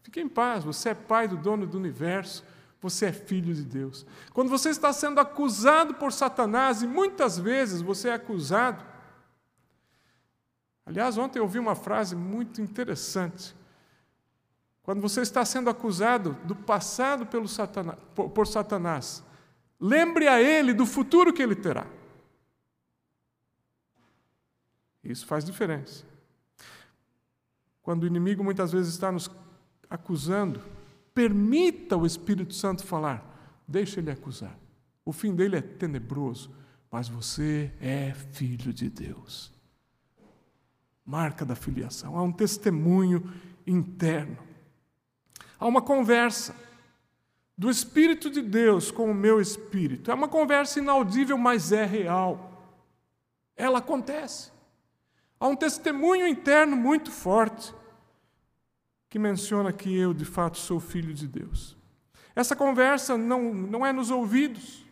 Fique 0.05 0.21
em 0.21 0.29
paz, 0.29 0.63
você 0.63 0.91
é 0.91 0.95
pai 0.95 1.27
do 1.27 1.37
dono 1.37 1.67
do 1.67 1.77
universo, 1.77 2.45
você 2.85 3.07
é 3.07 3.13
filho 3.13 3.55
de 3.55 3.63
Deus. 3.63 4.07
Quando 4.33 4.49
você 4.49 4.71
está 4.71 4.93
sendo 4.93 5.19
acusado 5.19 5.95
por 5.95 6.13
Satanás, 6.13 6.83
e 6.83 6.87
muitas 6.87 7.39
vezes 7.39 7.83
você 7.83 8.09
é 8.09 8.15
acusado, 8.15 8.85
Aliás, 10.87 11.17
ontem 11.17 11.39
eu 11.39 11.45
ouvi 11.45 11.59
uma 11.59 11.75
frase 11.75 12.15
muito 12.15 12.61
interessante. 12.61 13.55
Quando 14.83 15.01
você 15.01 15.23
está 15.23 15.45
sendo 15.45 15.71
acusado 15.71 16.35
do 16.45 16.55
passado 16.55 17.25
pelo 17.25 17.49
Satanás, 17.49 17.99
por, 18.15 18.47
Satanás, 18.47 19.25
lembre 19.81 20.29
a 20.29 20.41
ele 20.43 20.75
do 20.75 20.85
futuro 20.85 21.33
que 21.33 21.43
ele 21.43 21.57
terá. 21.57 21.87
Isso 25.03 25.27
faz 25.27 25.45
diferença. 25.45 26.05
Quando 27.83 28.05
o 28.05 28.07
inimigo 28.07 28.45
muitas 28.45 28.73
vezes 28.73 28.93
está 28.93 29.11
nos 29.11 29.31
acusando, 29.89 30.63
permita 31.15 31.97
o 31.97 32.05
Espírito 32.05 32.53
Santo 32.53 32.85
falar, 32.85 33.63
deixe 33.67 34.01
ele 34.01 34.11
acusar. 34.11 34.59
O 35.05 35.13
fim 35.13 35.35
dele 35.35 35.57
é 35.57 35.63
tenebroso, 35.63 36.51
mas 36.91 37.09
você 37.09 37.73
é 37.81 38.13
filho 38.33 38.73
de 38.73 38.91
Deus. 38.91 39.53
Marca 41.05 41.45
da 41.45 41.55
filiação, 41.55 42.19
há 42.19 42.23
um 42.23 42.33
testemunho 42.33 43.33
interno. 43.67 44.39
Há 45.59 45.67
uma 45.67 45.81
conversa 45.81 46.55
do 47.57 47.71
Espírito 47.71 48.29
de 48.29 48.43
Deus 48.43 48.91
com 48.91 49.11
o 49.11 49.15
meu 49.15 49.41
espírito. 49.41 50.11
É 50.11 50.15
uma 50.15 50.29
conversa 50.29 50.81
inaudível, 50.81 51.39
mas 51.39 51.71
é 51.71 51.85
real. 51.85 52.51
Ela 53.57 53.79
acontece. 53.79 54.51
Há 55.39 55.47
um 55.47 55.55
testemunho 55.55 56.27
interno 56.27 56.77
muito 56.77 57.11
forte 57.11 57.73
que 59.15 59.19
menciona 59.21 59.73
que 59.73 59.97
eu, 59.97 60.13
de 60.13 60.25
fato, 60.25 60.59
sou 60.59 60.81
filho 60.81 61.15
de 61.15 61.29
Deus. 61.29 61.77
Essa 62.35 62.57
conversa 62.57 63.17
não, 63.17 63.55
não 63.55 63.87
é 63.87 63.93
nos 63.93 64.11
ouvidos, 64.11 64.85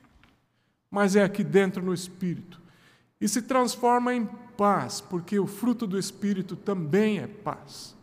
mas 0.88 1.16
é 1.16 1.24
aqui 1.24 1.42
dentro 1.42 1.82
no 1.82 1.92
espírito. 1.92 2.60
E 3.20 3.26
se 3.28 3.42
transforma 3.42 4.14
em 4.14 4.24
paz, 4.56 5.00
porque 5.00 5.40
o 5.40 5.46
fruto 5.48 5.88
do 5.88 5.98
espírito 5.98 6.54
também 6.54 7.18
é 7.18 7.26
paz. 7.26 7.96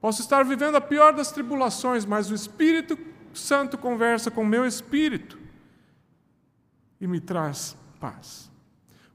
Posso 0.00 0.22
estar 0.22 0.44
vivendo 0.44 0.76
a 0.76 0.80
pior 0.80 1.12
das 1.14 1.32
tribulações, 1.32 2.04
mas 2.04 2.30
o 2.30 2.34
Espírito 2.36 2.96
Santo 3.34 3.76
conversa 3.76 4.30
com 4.30 4.42
o 4.42 4.46
meu 4.46 4.64
espírito 4.64 5.36
e 7.00 7.08
me 7.08 7.18
traz 7.18 7.76
paz. 7.98 8.49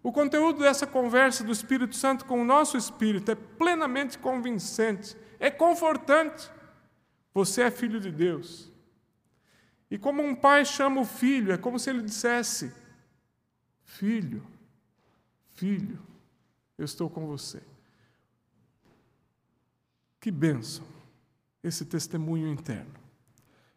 O 0.05 0.11
conteúdo 0.11 0.59
dessa 0.59 0.85
conversa 0.85 1.43
do 1.43 1.51
Espírito 1.51 1.95
Santo 1.95 2.25
com 2.25 2.39
o 2.39 2.45
nosso 2.45 2.77
espírito 2.77 3.31
é 3.31 3.33
plenamente 3.33 4.19
convincente, 4.19 5.17
é 5.39 5.49
confortante. 5.49 6.47
Você 7.33 7.63
é 7.63 7.71
filho 7.71 7.99
de 7.99 8.11
Deus. 8.11 8.71
E 9.89 9.97
como 9.97 10.21
um 10.21 10.35
pai 10.35 10.63
chama 10.63 11.01
o 11.01 11.05
filho, 11.05 11.51
é 11.51 11.57
como 11.57 11.79
se 11.79 11.89
ele 11.89 12.03
dissesse: 12.03 12.71
Filho, 13.83 14.45
filho, 15.55 15.99
eu 16.77 16.85
estou 16.85 17.09
com 17.09 17.25
você. 17.25 17.63
Que 20.21 20.29
bênção 20.29 20.85
esse 21.63 21.83
testemunho 21.83 22.47
interno. 22.47 22.93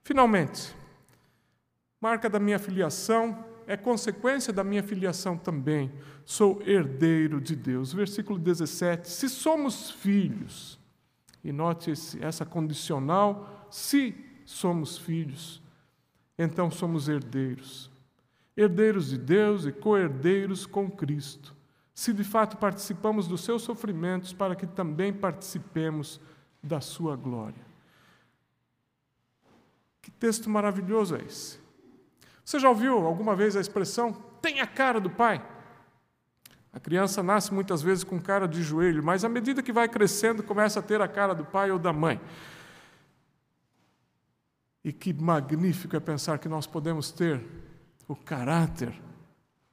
Finalmente, 0.03 0.77
marca 1.99 2.29
da 2.29 2.39
minha 2.39 2.59
filiação 2.59 3.48
é 3.69 3.77
consequência 3.77 4.51
da 4.51 4.65
minha 4.65 4.83
filiação 4.83 5.37
também. 5.37 5.93
Sou 6.25 6.63
herdeiro 6.67 7.39
de 7.39 7.55
Deus. 7.55 7.93
Versículo 7.93 8.39
17: 8.39 9.09
Se 9.09 9.29
somos 9.29 9.91
filhos, 9.91 10.81
e 11.45 11.53
note 11.53 11.93
essa 12.21 12.47
condicional, 12.47 13.69
se 13.71 14.15
somos 14.47 14.97
filhos, 14.97 15.63
então 16.39 16.71
somos 16.71 17.09
herdeiros. 17.09 17.91
Herdeiros 18.57 19.11
de 19.11 19.19
Deus 19.19 19.67
e 19.67 19.71
co-herdeiros 19.71 20.65
com 20.65 20.91
Cristo. 20.91 21.55
Se 21.95 22.13
de 22.15 22.25
fato 22.25 22.57
participamos 22.57 23.29
dos 23.29 23.43
seus 23.43 23.63
sofrimentos, 23.63 24.33
para 24.33 24.57
que 24.57 24.67
também 24.67 25.13
participemos 25.13 26.19
da 26.63 26.81
sua 26.81 27.17
glória. 27.17 27.69
Que 30.01 30.11
texto 30.11 30.49
maravilhoso 30.49 31.17
é 31.17 31.23
esse? 31.23 31.68
Você 32.49 32.59
já 32.59 32.71
ouviu 32.71 33.07
alguma 33.07 33.37
vez 33.37 33.57
a 33.57 33.61
expressão 33.61 34.11
tem 34.41 34.61
a 34.61 34.67
cara 34.67 34.99
do 34.99 35.11
pai? 35.11 35.47
A 36.73 36.81
criança 36.81 37.23
nasce 37.23 37.53
muitas 37.53 37.83
vezes 37.83 38.03
com 38.03 38.19
cara 38.19 38.49
de 38.49 38.63
joelho, 38.63 39.05
mas 39.05 39.23
à 39.23 39.29
medida 39.29 39.63
que 39.63 39.71
vai 39.71 39.87
crescendo, 39.87 40.43
começa 40.43 40.81
a 40.81 40.83
ter 40.83 40.99
a 41.03 41.07
cara 41.07 41.35
do 41.35 41.45
pai 41.45 41.71
ou 41.71 41.79
da 41.79 41.93
mãe. 41.93 42.19
E 44.83 44.95
que 44.95 45.13
magnífico 45.13 45.95
é 45.95 46.01
pensar 46.01 46.39
que 46.39 46.49
nós 46.49 46.67
podemos 46.67 47.13
ter 47.13 47.45
o 48.09 48.17
caráter 48.17 48.99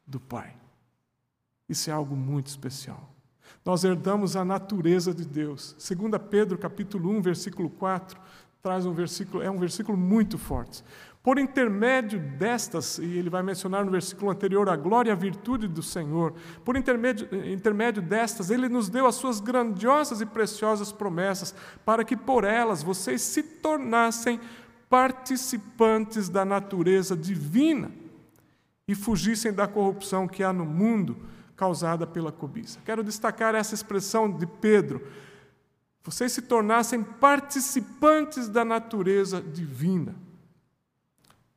do 0.06 0.20
pai. 0.20 0.54
Isso 1.70 1.90
é 1.90 1.94
algo 1.94 2.14
muito 2.14 2.48
especial. 2.48 3.10
Nós 3.64 3.86
herdamos 3.86 4.36
a 4.36 4.44
natureza 4.44 5.14
de 5.14 5.24
Deus. 5.24 5.78
2 5.80 6.22
Pedro, 6.30 6.58
capítulo 6.58 7.10
1, 7.12 7.22
versículo 7.22 7.70
4, 7.70 8.20
traz 8.62 8.86
um 8.86 8.92
versículo, 8.94 9.42
é 9.42 9.50
um 9.50 9.60
versículo 9.60 9.98
muito 9.98 10.38
forte. 10.38 10.84
Por 11.26 11.40
intermédio 11.40 12.20
destas, 12.20 13.00
e 13.00 13.18
ele 13.18 13.32
vai 13.32 13.42
mencionar 13.42 13.84
no 13.84 13.90
versículo 13.90 14.30
anterior 14.30 14.70
a 14.70 14.76
glória 14.76 15.10
e 15.10 15.12
a 15.12 15.16
virtude 15.16 15.68
do 15.68 15.82
Senhor, 15.82 16.36
por 16.64 16.78
intermédio, 16.78 17.28
intermédio 17.52 18.00
destas, 18.00 18.52
ele 18.52 18.70
nos 18.70 18.90
deu 18.90 19.08
as 19.08 19.16
suas 19.16 19.40
grandiosas 19.40 20.22
e 20.22 20.26
preciosas 20.28 20.92
promessas, 20.92 21.56
para 21.84 22.06
que 22.06 22.16
por 22.16 22.44
elas 22.44 22.84
vocês 22.84 23.24
se 23.24 23.42
tornassem 23.42 24.40
participantes 24.88 26.30
da 26.30 26.46
natureza 26.46 27.18
divina 27.18 27.90
e 28.88 28.94
fugissem 28.94 29.52
da 29.52 29.68
corrupção 29.68 30.28
que 30.28 30.44
há 30.44 30.54
no 30.54 30.64
mundo 30.64 31.18
causada 31.56 32.06
pela 32.06 32.32
cobiça. 32.32 32.80
Quero 32.86 33.04
destacar 33.04 33.56
essa 33.56 33.74
expressão 33.74 34.30
de 34.30 34.46
Pedro. 34.46 35.02
Vocês 36.04 36.34
se 36.34 36.44
tornassem 36.44 37.02
participantes 37.02 38.48
da 38.48 38.64
natureza 38.64 39.42
divina. 39.42 40.24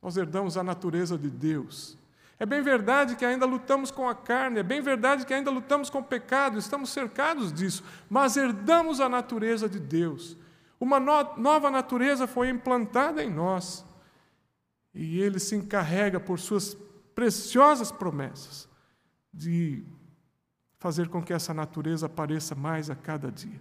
Nós 0.03 0.17
herdamos 0.17 0.57
a 0.57 0.63
natureza 0.63 1.19
de 1.19 1.29
Deus. 1.31 1.99
É 2.39 2.47
bem 2.47 2.63
verdade 2.63 3.17
que 3.17 3.25
ainda 3.25 3.45
lutamos 3.45 3.91
com 3.91 4.09
a 4.09 4.15
carne, 4.15 4.61
é 4.61 4.63
bem 4.63 4.81
verdade 4.81 5.27
que 5.27 5.35
ainda 5.35 5.51
lutamos 5.51 5.91
com 5.91 5.99
o 5.99 6.05
pecado, 6.05 6.57
estamos 6.57 6.91
cercados 6.91 7.53
disso, 7.53 7.83
mas 8.09 8.37
herdamos 8.37 9.01
a 9.01 9.09
natureza 9.09 9.69
de 9.69 9.81
Deus. 9.81 10.37
Uma 10.79 11.01
no 11.01 11.37
nova 11.37 11.69
natureza 11.69 12.29
foi 12.29 12.49
implantada 12.49 13.25
em 13.25 13.31
nós 13.31 13.85
e 14.95 15.21
Ele 15.21 15.41
se 15.41 15.57
encarrega, 15.57 16.21
por 16.21 16.39
Suas 16.39 16.77
preciosas 17.13 17.91
promessas, 17.91 18.69
de 19.35 19.85
fazer 20.79 21.09
com 21.09 21.21
que 21.21 21.33
essa 21.33 21.53
natureza 21.53 22.07
apareça 22.07 22.55
mais 22.55 22.89
a 22.89 22.95
cada 22.95 23.33
dia. 23.33 23.61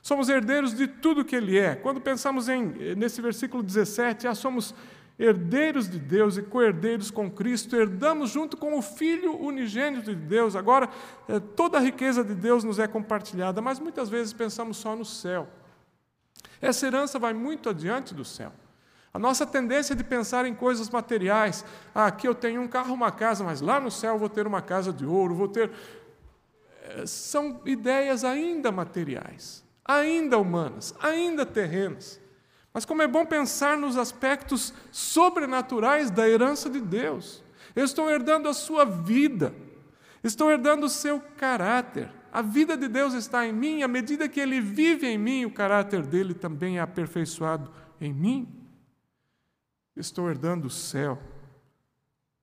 Somos 0.00 0.28
herdeiros 0.28 0.72
de 0.72 0.86
tudo 0.86 1.24
que 1.24 1.34
Ele 1.34 1.58
é. 1.58 1.74
Quando 1.74 2.00
pensamos 2.00 2.48
em, 2.48 2.94
nesse 2.94 3.20
versículo 3.20 3.62
17, 3.62 4.28
ah, 4.28 4.34
somos 4.34 4.72
herdeiros 5.18 5.88
de 5.88 5.98
Deus 5.98 6.36
e 6.36 6.42
co-herdeiros 6.42 7.10
com 7.10 7.30
Cristo, 7.30 7.76
herdamos 7.76 8.30
junto 8.30 8.56
com 8.56 8.76
o 8.76 8.82
Filho 8.82 9.40
unigênito 9.40 10.14
de 10.14 10.16
Deus. 10.16 10.56
Agora, 10.56 10.88
eh, 11.28 11.38
toda 11.38 11.78
a 11.78 11.80
riqueza 11.80 12.24
de 12.24 12.34
Deus 12.34 12.64
nos 12.64 12.78
é 12.78 12.86
compartilhada, 12.88 13.60
mas 13.60 13.78
muitas 13.78 14.08
vezes 14.08 14.32
pensamos 14.32 14.76
só 14.76 14.96
no 14.96 15.04
céu. 15.04 15.48
Essa 16.60 16.86
herança 16.86 17.18
vai 17.18 17.32
muito 17.32 17.68
adiante 17.68 18.14
do 18.14 18.24
céu. 18.24 18.52
A 19.12 19.18
nossa 19.18 19.46
tendência 19.46 19.92
é 19.92 19.96
de 19.96 20.02
pensar 20.02 20.44
em 20.44 20.54
coisas 20.54 20.90
materiais. 20.90 21.64
Ah, 21.94 22.06
aqui 22.06 22.26
eu 22.26 22.34
tenho 22.34 22.60
um 22.60 22.66
carro, 22.66 22.92
uma 22.92 23.12
casa, 23.12 23.44
mas 23.44 23.60
lá 23.60 23.78
no 23.78 23.90
céu 23.90 24.14
eu 24.14 24.18
vou 24.18 24.28
ter 24.28 24.44
uma 24.44 24.60
casa 24.60 24.92
de 24.92 25.06
ouro, 25.06 25.36
vou 25.36 25.46
ter. 25.46 25.70
Eh, 26.82 27.06
são 27.06 27.60
ideias 27.64 28.24
ainda 28.24 28.72
materiais, 28.72 29.64
ainda 29.84 30.36
humanas, 30.36 30.92
ainda 31.00 31.46
terrenas. 31.46 32.20
Mas 32.74 32.84
como 32.84 33.02
é 33.02 33.06
bom 33.06 33.24
pensar 33.24 33.78
nos 33.78 33.96
aspectos 33.96 34.74
sobrenaturais 34.90 36.10
da 36.10 36.28
herança 36.28 36.68
de 36.68 36.80
Deus. 36.80 37.44
Eu 37.74 37.84
estou 37.84 38.10
herdando 38.10 38.48
a 38.48 38.52
sua 38.52 38.84
vida, 38.84 39.54
estou 40.24 40.50
herdando 40.50 40.86
o 40.86 40.90
seu 40.90 41.20
caráter. 41.20 42.10
A 42.32 42.42
vida 42.42 42.76
de 42.76 42.88
Deus 42.88 43.14
está 43.14 43.46
em 43.46 43.52
mim, 43.52 43.84
à 43.84 43.88
medida 43.88 44.28
que 44.28 44.40
Ele 44.40 44.60
vive 44.60 45.06
em 45.06 45.16
mim, 45.16 45.44
o 45.44 45.52
caráter 45.52 46.04
dele 46.04 46.34
também 46.34 46.78
é 46.78 46.80
aperfeiçoado 46.80 47.72
em 48.00 48.12
mim. 48.12 48.68
Estou 49.94 50.28
herdando 50.28 50.66
o 50.66 50.70
céu, 50.70 51.22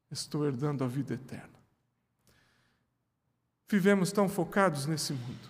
estou 0.09 0.45
herdando 0.45 0.85
a 0.85 0.87
vida 0.87 1.13
eterna. 1.13 1.59
Vivemos 3.67 4.13
tão 4.13 4.29
focados 4.29 4.85
nesse 4.85 5.11
mundo. 5.11 5.49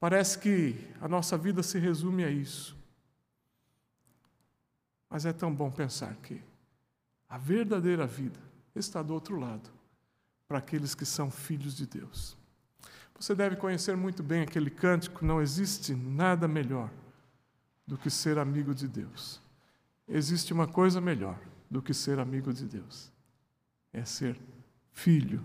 Parece 0.00 0.38
que 0.38 0.74
a 1.00 1.06
nossa 1.06 1.38
vida 1.38 1.62
se 1.62 1.78
resume 1.78 2.24
a 2.24 2.30
isso. 2.30 2.77
Mas 5.08 5.24
é 5.26 5.32
tão 5.32 5.54
bom 5.54 5.70
pensar 5.70 6.14
que 6.16 6.42
a 7.28 7.38
verdadeira 7.38 8.06
vida 8.06 8.38
está 8.74 9.02
do 9.02 9.12
outro 9.14 9.38
lado, 9.38 9.68
para 10.46 10.58
aqueles 10.58 10.94
que 10.94 11.04
são 11.04 11.30
filhos 11.30 11.76
de 11.76 11.86
Deus. 11.86 12.36
Você 13.18 13.34
deve 13.34 13.56
conhecer 13.56 13.96
muito 13.96 14.22
bem 14.22 14.42
aquele 14.42 14.70
cântico: 14.70 15.24
não 15.24 15.42
existe 15.42 15.94
nada 15.94 16.46
melhor 16.46 16.90
do 17.86 17.98
que 17.98 18.08
ser 18.08 18.38
amigo 18.38 18.74
de 18.74 18.86
Deus. 18.86 19.40
Existe 20.06 20.52
uma 20.52 20.66
coisa 20.66 21.00
melhor 21.00 21.38
do 21.70 21.82
que 21.82 21.92
ser 21.92 22.18
amigo 22.18 22.52
de 22.52 22.64
Deus: 22.64 23.10
é 23.92 24.04
ser 24.04 24.38
filho 24.92 25.42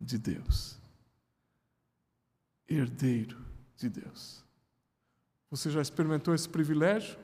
de 0.00 0.18
Deus. 0.18 0.78
herdeiro 2.68 3.38
de 3.76 3.88
Deus. 3.88 4.44
Você 5.50 5.70
já 5.70 5.80
experimentou 5.80 6.34
esse 6.34 6.48
privilégio? 6.48 7.16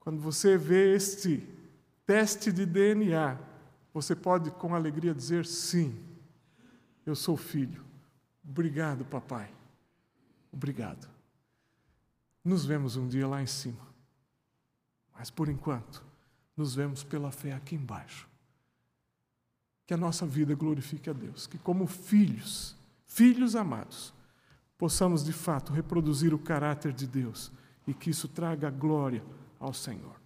Quando 0.00 0.20
você 0.20 0.56
vê 0.56 0.94
este 0.94 1.46
teste 2.06 2.50
de 2.50 2.66
DNA, 2.66 3.38
você 3.92 4.16
pode 4.16 4.50
com 4.50 4.74
alegria 4.74 5.14
dizer: 5.14 5.46
sim, 5.46 5.94
eu 7.04 7.14
sou 7.14 7.36
filho. 7.36 7.84
Obrigado, 8.42 9.04
papai. 9.04 9.52
Obrigado. 10.50 11.08
Nos 12.42 12.64
vemos 12.64 12.96
um 12.96 13.06
dia 13.06 13.28
lá 13.28 13.42
em 13.42 13.46
cima. 13.46 13.86
Mas 15.16 15.30
por 15.30 15.48
enquanto, 15.48 16.02
nos 16.56 16.74
vemos 16.74 17.04
pela 17.04 17.30
fé 17.30 17.52
aqui 17.52 17.74
embaixo. 17.74 18.26
Que 19.86 19.92
a 19.92 19.98
nossa 19.98 20.26
vida 20.26 20.54
glorifique 20.54 21.10
a 21.10 21.12
Deus, 21.12 21.46
que 21.46 21.58
como 21.58 21.86
filhos, 21.86 22.74
filhos 23.06 23.54
amados, 23.54 24.14
possamos 24.78 25.22
de 25.22 25.32
fato 25.32 25.72
reproduzir 25.72 26.32
o 26.32 26.38
caráter 26.38 26.92
de 26.92 27.06
Deus 27.06 27.52
e 27.86 27.92
que 27.92 28.08
isso 28.08 28.28
traga 28.28 28.70
glória 28.70 29.22
ao 29.60 29.72
Senhor. 29.72 30.19